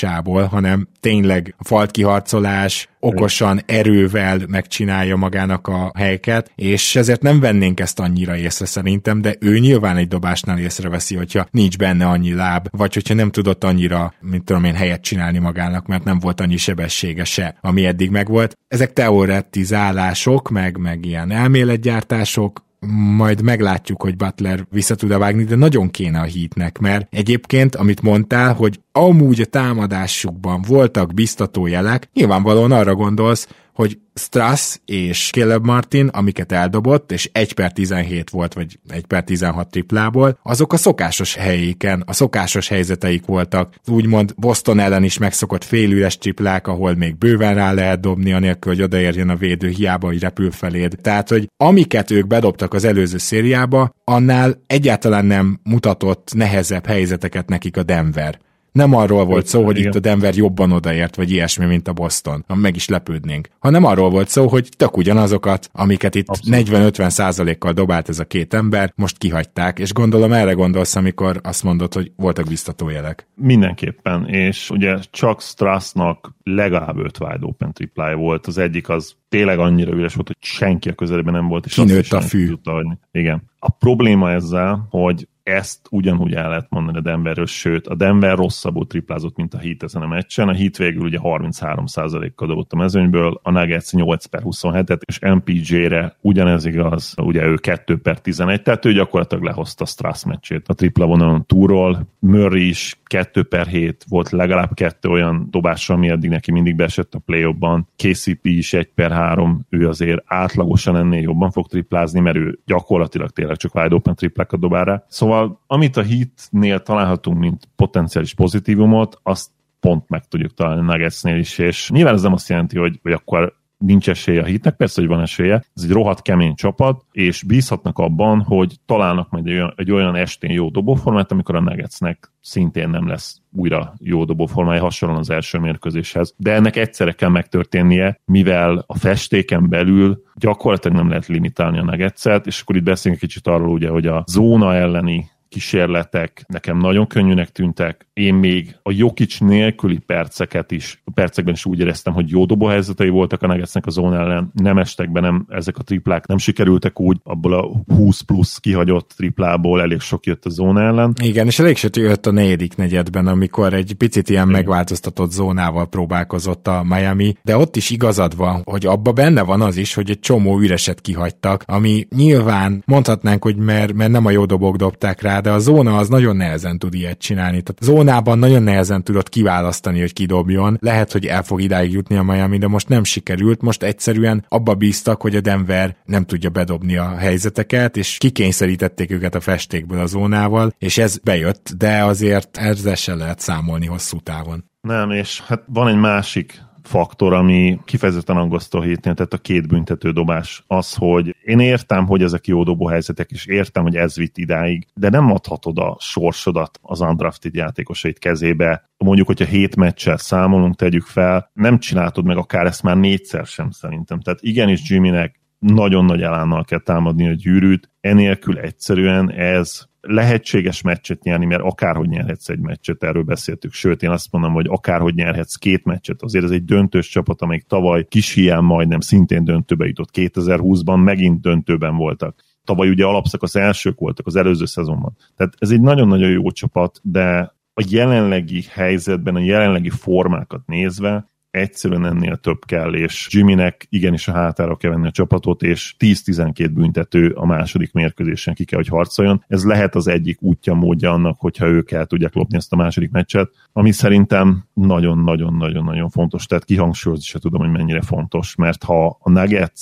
atletizmusából, 0.07 0.43
hanem 0.43 0.87
tényleg 0.99 1.55
falt 1.59 1.91
kiharcolás, 1.91 2.89
okosan, 2.99 3.61
erővel 3.65 4.39
megcsinálja 4.47 5.15
magának 5.15 5.67
a 5.67 5.91
helyeket, 5.95 6.51
és 6.55 6.95
ezért 6.95 7.21
nem 7.21 7.39
vennénk 7.39 7.79
ezt 7.79 7.99
annyira 7.99 8.37
észre 8.37 8.65
szerintem, 8.65 9.21
de 9.21 9.35
ő 9.39 9.57
nyilván 9.59 9.97
egy 9.97 10.07
dobásnál 10.07 10.59
észreveszi, 10.59 11.15
hogyha 11.15 11.47
nincs 11.51 11.77
benne 11.77 12.07
annyi 12.07 12.33
láb, 12.33 12.67
vagy 12.71 12.93
hogyha 12.93 13.13
nem 13.13 13.31
tudott 13.31 13.63
annyira, 13.63 14.13
mint 14.19 14.43
tudom 14.43 14.63
én, 14.63 14.73
helyet 14.73 15.01
csinálni 15.01 15.37
magának, 15.37 15.87
mert 15.87 16.03
nem 16.03 16.19
volt 16.19 16.41
annyi 16.41 16.57
sebessége 16.57 17.23
se, 17.23 17.57
ami 17.61 17.85
eddig 17.85 18.09
megvolt. 18.09 18.57
Ezek 18.67 18.93
teoretizálások, 18.93 20.49
meg, 20.49 20.77
meg 20.77 21.05
ilyen 21.05 21.31
elméletgyártások, 21.31 22.65
majd 23.15 23.41
meglátjuk, 23.41 24.01
hogy 24.01 24.15
Butler 24.15 24.65
vissza 24.69 24.95
tud 24.95 25.17
vágni, 25.17 25.43
de 25.43 25.55
nagyon 25.55 25.89
kéne 25.89 26.19
a 26.19 26.23
hítnek, 26.23 26.77
mert 26.77 27.07
egyébként, 27.13 27.75
amit 27.75 28.01
mondtál, 28.01 28.53
hogy 28.53 28.79
amúgy 28.91 29.41
a 29.41 29.45
támadásukban 29.45 30.61
voltak 30.67 31.13
biztató 31.13 31.67
jelek, 31.67 32.09
nyilvánvalóan 32.13 32.71
arra 32.71 32.95
gondolsz, 32.95 33.47
hogy 33.77 33.99
Strass 34.13 34.77
és 34.85 35.29
Caleb 35.31 35.65
Martin, 35.65 36.07
amiket 36.07 36.51
eldobott, 36.51 37.11
és 37.11 37.29
1 37.31 37.53
per 37.53 37.73
17 37.73 38.29
volt, 38.29 38.53
vagy 38.53 38.79
1 38.89 39.05
per 39.05 39.23
16 39.23 39.69
triplából, 39.69 40.39
azok 40.43 40.73
a 40.73 40.77
szokásos 40.77 41.35
helyéken, 41.35 42.03
a 42.05 42.13
szokásos 42.13 42.67
helyzeteik 42.67 43.25
voltak. 43.25 43.75
Úgymond 43.87 44.33
Boston 44.37 44.79
ellen 44.79 45.03
is 45.03 45.17
megszokott 45.17 45.63
félüres 45.63 46.17
triplák, 46.17 46.67
ahol 46.67 46.95
még 46.95 47.17
bőven 47.17 47.55
rá 47.55 47.73
lehet 47.73 47.99
dobni, 47.99 48.33
anélkül, 48.33 48.73
hogy 48.73 48.83
odaérjen 48.83 49.29
a 49.29 49.35
védő, 49.35 49.67
hiába, 49.67 50.07
hogy 50.07 50.19
repül 50.19 50.51
feléd. 50.51 50.95
Tehát, 51.01 51.29
hogy 51.29 51.49
amiket 51.57 52.11
ők 52.11 52.27
bedobtak 52.27 52.73
az 52.73 52.83
előző 52.83 53.17
szériába, 53.17 53.91
annál 54.03 54.61
egyáltalán 54.67 55.25
nem 55.25 55.59
mutatott 55.63 56.31
nehezebb 56.33 56.85
helyzeteket 56.85 57.49
nekik 57.49 57.77
a 57.77 57.83
Denver. 57.83 58.39
Nem 58.77 58.93
arról 58.95 59.25
volt 59.25 59.45
szó, 59.45 59.65
hogy 59.65 59.77
igen. 59.77 59.89
itt 59.89 59.95
a 59.95 59.99
Denver 59.99 60.35
jobban 60.35 60.71
odaért, 60.71 61.15
vagy 61.15 61.31
ilyesmi, 61.31 61.65
mint 61.65 61.87
a 61.87 61.93
Boston, 61.93 62.45
meg 62.55 62.75
is 62.75 62.87
lepődnénk, 62.87 63.49
hanem 63.59 63.83
arról 63.83 64.09
volt 64.09 64.27
szó, 64.27 64.47
hogy 64.47 64.69
tök 64.77 64.97
ugyanazokat, 64.97 65.69
amiket 65.73 66.15
itt 66.15 66.27
40-50 66.27 67.09
százalékkal 67.09 67.73
dobált 67.73 68.09
ez 68.09 68.19
a 68.19 68.25
két 68.25 68.53
ember, 68.53 68.93
most 68.95 69.17
kihagyták, 69.17 69.79
és 69.79 69.93
gondolom 69.93 70.33
erre 70.33 70.51
gondolsz, 70.51 70.95
amikor 70.95 71.39
azt 71.43 71.63
mondod, 71.63 71.93
hogy 71.93 72.11
voltak 72.15 72.47
biztató 72.47 72.89
jelek. 72.89 73.27
Mindenképpen, 73.35 74.27
és 74.27 74.69
ugye 74.69 74.97
csak 75.11 75.41
Strassnak 75.41 76.33
legalább 76.43 76.97
5 76.97 77.19
wide 77.19 77.45
open 77.45 77.73
triplája 77.73 78.15
volt, 78.15 78.47
az 78.47 78.57
egyik 78.57 78.89
az 78.89 79.15
tényleg 79.29 79.59
annyira 79.59 79.91
üres 79.91 80.13
volt, 80.13 80.27
hogy 80.27 80.37
senki 80.39 80.89
a 80.89 80.93
közelében 80.93 81.33
nem 81.33 81.47
volt, 81.47 81.65
és 81.65 81.73
Kinőtt 81.73 81.99
azt 81.99 82.13
a 82.13 82.21
fű. 82.21 82.47
Tudta, 82.47 82.97
Igen. 83.11 83.43
A 83.59 83.69
probléma 83.69 84.31
ezzel, 84.31 84.87
hogy 84.89 85.27
ezt 85.47 85.87
ugyanúgy 85.89 86.33
el 86.33 86.49
lehet 86.49 86.67
mondani 86.69 86.97
a 86.97 87.01
Denverről, 87.01 87.45
sőt, 87.45 87.87
a 87.87 87.95
Denver 87.95 88.37
rosszabbul 88.37 88.87
triplázott, 88.87 89.35
mint 89.35 89.53
a 89.53 89.57
Heat 89.57 89.83
ezen 89.83 90.01
a 90.01 90.07
meccsen. 90.07 90.47
A 90.47 90.53
Heat 90.53 90.77
végül 90.77 91.03
ugye 91.03 91.19
33%-kal 91.21 92.47
dobott 92.47 92.73
a 92.73 92.75
mezőnyből, 92.75 93.39
a 93.43 93.51
Nuggets 93.51 93.91
8 93.91 94.25
per 94.25 94.41
27-et, 94.45 94.99
és 95.05 95.19
MPJ-re 95.19 96.15
ugyanez 96.21 96.65
igaz, 96.65 97.13
ugye 97.17 97.45
ő 97.45 97.55
2 97.55 97.97
per 97.97 98.19
11, 98.19 98.61
tehát 98.61 98.85
ő 98.85 98.93
gyakorlatilag 98.93 99.43
lehozta 99.43 99.83
a 99.83 99.87
Strass 99.87 100.23
meccsét 100.23 100.67
a 100.67 100.73
tripla 100.73 101.05
vonalon 101.05 101.45
túról. 101.45 102.07
Murray 102.19 102.67
is 102.67 102.99
2 103.03 103.43
per 103.43 103.67
7, 103.67 104.05
volt 104.09 104.29
legalább 104.29 104.73
kettő 104.73 105.09
olyan 105.09 105.47
dobása, 105.51 105.93
ami 105.93 106.09
eddig 106.09 106.29
neki 106.29 106.51
mindig 106.51 106.75
beesett 106.75 107.13
a 107.13 107.19
play 107.19 107.53
ban 107.59 107.87
KCP 107.95 108.45
is 108.45 108.73
1 108.73 108.87
per 108.95 109.11
3, 109.11 109.65
ő 109.69 109.87
azért 109.87 110.23
átlagosan 110.25 110.95
ennél 110.95 111.21
jobban 111.21 111.51
fog 111.51 111.67
triplázni, 111.67 112.19
mert 112.19 112.37
ő 112.37 112.59
gyakorlatilag 112.65 113.29
tényleg 113.29 113.57
csak 113.57 113.75
wide 113.75 113.95
open 113.95 114.15
triplákat 114.15 114.59
dobál 114.59 115.05
Szóval 115.07 115.36
amit 115.67 115.97
a 115.97 116.03
Heatnél 116.03 116.81
találhatunk, 116.81 117.39
mint 117.39 117.69
potenciális 117.75 118.33
pozitívumot, 118.33 119.19
azt 119.23 119.49
pont 119.79 120.09
meg 120.09 120.27
tudjuk 120.27 120.53
találni 120.53 120.81
Nuggetsnél 120.81 121.37
is, 121.37 121.57
és 121.57 121.89
nyilván 121.89 122.13
ez 122.13 122.21
nem 122.21 122.33
azt 122.33 122.49
jelenti, 122.49 122.77
hogy, 122.77 122.99
hogy 123.01 123.11
akkor 123.11 123.53
nincs 123.77 124.09
esélye 124.09 124.41
a 124.41 124.45
hitnek, 124.45 124.75
persze, 124.75 125.01
hogy 125.01 125.09
van 125.09 125.21
esélye, 125.21 125.63
ez 125.75 125.83
egy 125.83 125.91
rohadt 125.91 126.21
kemény 126.21 126.55
csapat, 126.55 127.03
és 127.11 127.43
bízhatnak 127.43 127.97
abban, 127.97 128.41
hogy 128.41 128.75
találnak 128.85 129.29
majd 129.29 129.47
egy 129.47 129.53
olyan, 129.53 129.73
egy 129.75 129.91
olyan 129.91 130.15
estén 130.15 130.51
jó 130.51 130.69
dobóformát, 130.69 131.31
amikor 131.31 131.55
a 131.55 131.61
Nuggetsnek 131.61 132.31
szintén 132.41 132.89
nem 132.89 133.07
lesz 133.07 133.41
újra 133.51 133.93
jó 133.99 134.25
dobóformája, 134.25 134.81
hasonlóan 134.81 135.21
az 135.21 135.29
első 135.29 135.59
mérkőzéshez. 135.59 136.33
De 136.37 136.53
ennek 136.53 136.75
egyszerre 136.75 137.11
kell 137.11 137.29
megtörténnie, 137.29 138.19
mivel 138.25 138.83
a 138.87 138.97
festéken 138.97 139.69
belül 139.69 140.23
gyakorlatilag 140.35 140.97
nem 140.97 141.09
lehet 141.09 141.27
limitálni 141.27 141.79
a 141.79 141.83
Nuggetset, 141.83 142.45
és 142.45 142.61
akkor 142.61 142.75
itt 142.75 142.83
beszélünk 142.83 143.21
kicsit 143.21 143.47
arról 143.47 143.69
ugye, 143.69 143.89
hogy 143.89 144.07
a 144.07 144.23
zóna 144.27 144.75
elleni 144.75 145.29
kísérletek 145.49 146.43
nekem 146.47 146.77
nagyon 146.77 147.07
könnyűnek 147.07 147.49
tűntek. 147.49 148.07
Én 148.13 148.33
még 148.33 148.75
a 148.83 148.91
Jokic 148.91 149.39
nélküli 149.39 149.97
perceket 149.97 150.71
is, 150.71 151.01
a 151.05 151.11
percekben 151.11 151.53
is 151.53 151.65
úgy 151.65 151.79
éreztem, 151.79 152.13
hogy 152.13 152.29
jó 152.29 152.45
dobóhelyzetei 152.45 153.09
voltak 153.09 153.41
a 153.41 153.47
Nuggetsnek 153.47 153.85
a 153.85 153.89
zón 153.89 154.13
ellen, 154.13 154.51
nem 154.53 154.77
estek 154.77 155.11
be, 155.11 155.19
nem, 155.19 155.45
ezek 155.49 155.77
a 155.77 155.83
triplák 155.83 156.27
nem 156.27 156.37
sikerültek 156.37 156.99
úgy, 156.99 157.17
abból 157.23 157.53
a 157.53 157.93
20 157.95 158.21
plusz 158.21 158.57
kihagyott 158.57 159.13
triplából 159.15 159.81
elég 159.81 159.99
sok 159.99 160.25
jött 160.25 160.45
a 160.45 160.49
zón 160.49 160.79
ellen. 160.79 161.13
Igen, 161.23 161.45
és 161.45 161.59
elég 161.59 161.77
sok 161.77 161.95
jött 161.95 162.25
a 162.25 162.31
negyedik 162.31 162.75
negyedben, 162.75 163.27
amikor 163.27 163.73
egy 163.73 163.93
picit 163.93 164.29
ilyen 164.29 164.49
Igen. 164.49 164.55
megváltoztatott 164.55 165.31
zónával 165.31 165.87
próbálkozott 165.87 166.67
a 166.67 166.83
Miami, 166.83 167.35
de 167.43 167.57
ott 167.57 167.75
is 167.75 167.89
igazad 167.89 168.35
van, 168.35 168.61
hogy 168.63 168.85
abba 168.85 169.11
benne 169.11 169.41
van 169.41 169.61
az 169.61 169.77
is, 169.77 169.93
hogy 169.93 170.09
egy 170.09 170.19
csomó 170.19 170.59
üreset 170.59 171.01
kihagytak, 171.01 171.63
ami 171.65 172.07
nyilván 172.15 172.83
mondhatnánk, 172.85 173.43
hogy 173.43 173.55
mert, 173.55 173.93
mert 173.93 174.11
nem 174.11 174.25
a 174.25 174.31
jó 174.31 174.45
dobók 174.45 174.75
dobták 174.75 175.21
rá, 175.21 175.36
de 175.41 175.51
a 175.51 175.59
zóna 175.59 175.97
az 175.97 176.09
nagyon 176.09 176.35
nehezen 176.35 176.79
tud 176.79 176.93
ilyet 176.93 177.19
csinálni. 177.19 177.61
Tehát 177.61 177.83
zónában 177.83 178.39
nagyon 178.39 178.63
nehezen 178.63 179.03
tudod 179.03 179.29
kiválasztani, 179.29 179.99
hogy 179.99 180.13
kidobjon. 180.13 180.77
Lehet, 180.81 181.11
hogy 181.11 181.25
el 181.25 181.43
fog 181.43 181.61
idáig 181.61 181.91
jutni 181.91 182.15
a 182.15 182.23
Miami, 182.23 182.57
de 182.57 182.67
most 182.67 182.87
nem 182.87 183.03
sikerült. 183.03 183.61
Most 183.61 183.83
egyszerűen 183.83 184.45
abba 184.47 184.73
bíztak, 184.75 185.21
hogy 185.21 185.35
a 185.35 185.41
Denver 185.41 185.95
nem 186.05 186.25
tudja 186.25 186.49
bedobni 186.49 186.97
a 186.97 187.15
helyzeteket, 187.17 187.97
és 187.97 188.17
kikényszerítették 188.17 189.11
őket 189.11 189.35
a 189.35 189.39
festékből 189.39 189.99
a 189.99 190.05
zónával, 190.05 190.73
és 190.77 190.97
ez 190.97 191.17
bejött, 191.17 191.73
de 191.77 192.03
azért 192.03 192.57
ezzel 192.57 192.95
se 192.95 193.15
lehet 193.15 193.39
számolni 193.39 193.85
hosszú 193.85 194.19
távon. 194.19 194.63
Nem, 194.81 195.11
és 195.11 195.41
hát 195.41 195.63
van 195.67 195.87
egy 195.87 195.99
másik 195.99 196.65
faktor, 196.87 197.33
ami 197.33 197.79
kifejezetten 197.85 198.37
aggasztó 198.37 198.79
a 198.79 198.81
hétnél, 198.81 199.13
tehát 199.13 199.33
a 199.33 199.37
két 199.37 199.67
büntető 199.67 200.11
dobás. 200.11 200.63
Az, 200.67 200.93
hogy 200.93 201.35
én 201.43 201.59
értem, 201.59 202.05
hogy 202.05 202.23
ezek 202.23 202.47
jó 202.47 202.63
dobóhelyzetek, 202.63 203.31
és 203.31 203.45
értem, 203.45 203.83
hogy 203.83 203.95
ez 203.95 204.15
vitt 204.15 204.37
idáig, 204.37 204.87
de 204.93 205.09
nem 205.09 205.31
adhatod 205.31 205.77
a 205.77 205.97
sorsodat 205.99 206.79
az 206.81 207.01
undrafted 207.01 207.55
játékosait 207.55 208.19
kezébe. 208.19 208.89
Mondjuk, 208.97 209.27
hogyha 209.27 209.45
hét 209.45 209.75
meccsel 209.75 210.17
számolunk, 210.17 210.75
tegyük 210.75 211.05
fel, 211.05 211.51
nem 211.53 211.79
csináltod 211.79 212.25
meg 212.25 212.37
akár 212.37 212.65
ezt 212.65 212.83
már 212.83 212.97
négyszer 212.97 213.45
sem 213.45 213.71
szerintem. 213.71 214.19
Tehát 214.19 214.41
igenis 214.41 214.89
Jimmynek 214.89 215.39
nagyon 215.59 216.05
nagy 216.05 216.21
elánnal 216.21 216.63
kell 216.63 216.79
támadni 216.79 217.27
a 217.27 217.33
gyűrűt, 217.33 217.89
enélkül 218.01 218.57
egyszerűen 218.57 219.31
ez 219.31 219.85
lehetséges 220.01 220.81
meccset 220.81 221.23
nyerni, 221.23 221.45
mert 221.45 221.61
akárhogy 221.61 222.07
nyerhetsz 222.07 222.49
egy 222.49 222.59
meccset, 222.59 223.03
erről 223.03 223.23
beszéltük, 223.23 223.73
sőt 223.73 224.03
én 224.03 224.09
azt 224.09 224.31
mondom, 224.31 224.53
hogy 224.53 224.65
akárhogy 224.69 225.13
nyerhetsz 225.15 225.55
két 225.55 225.85
meccset, 225.85 226.21
azért 226.21 226.43
ez 226.43 226.51
egy 226.51 226.65
döntős 226.65 227.07
csapat, 227.09 227.41
amelyik 227.41 227.63
tavaly 227.63 228.05
kis 228.07 228.33
hiány 228.33 228.63
majdnem 228.63 228.99
szintén 228.99 229.43
döntőbe 229.43 229.85
jutott 229.85 230.09
2020-ban, 230.13 231.03
megint 231.03 231.41
döntőben 231.41 231.95
voltak. 231.95 232.43
Tavaly 232.63 232.89
ugye 232.89 233.05
alapszakasz 233.05 233.55
elsők 233.55 233.99
voltak 233.99 234.27
az 234.27 234.35
előző 234.35 234.65
szezonban. 234.65 235.17
Tehát 235.35 235.53
ez 235.57 235.71
egy 235.71 235.81
nagyon-nagyon 235.81 236.29
jó 236.29 236.51
csapat, 236.51 236.99
de 237.03 237.55
a 237.73 237.85
jelenlegi 237.89 238.63
helyzetben, 238.69 239.35
a 239.35 239.39
jelenlegi 239.39 239.89
formákat 239.89 240.65
nézve 240.65 241.29
egyszerűen 241.51 242.05
ennél 242.05 242.35
több 242.35 242.65
kell, 242.65 242.93
és 242.93 243.27
Jimmynek 243.31 243.87
igenis 243.89 244.27
a 244.27 244.31
hátára 244.31 244.75
kell 244.75 244.91
venni 244.91 245.07
a 245.07 245.11
csapatot, 245.11 245.63
és 245.63 245.95
10-12 245.99 246.69
büntető 246.73 247.29
a 247.29 247.45
második 247.45 247.91
mérkőzésen 247.91 248.53
ki 248.53 248.65
kell, 248.65 248.79
hogy 248.79 248.87
harcoljon. 248.87 249.43
Ez 249.47 249.63
lehet 249.63 249.95
az 249.95 250.07
egyik 250.07 250.41
útja, 250.41 250.73
módja 250.73 251.11
annak, 251.11 251.39
hogyha 251.39 251.65
ők 251.65 251.91
el 251.91 252.05
tudják 252.05 252.33
lopni 252.33 252.57
ezt 252.57 252.73
a 252.73 252.75
második 252.75 253.11
meccset, 253.11 253.51
ami 253.73 253.91
szerintem 253.91 254.65
nagyon-nagyon-nagyon-nagyon 254.73 256.09
fontos, 256.09 256.45
tehát 256.45 256.65
kihangsúlyozni 256.65 257.25
se 257.25 257.39
tudom, 257.39 257.61
hogy 257.61 257.71
mennyire 257.71 258.01
fontos, 258.01 258.55
mert 258.55 258.83
ha 258.83 259.17
a 259.19 259.29
Nuggets 259.29 259.81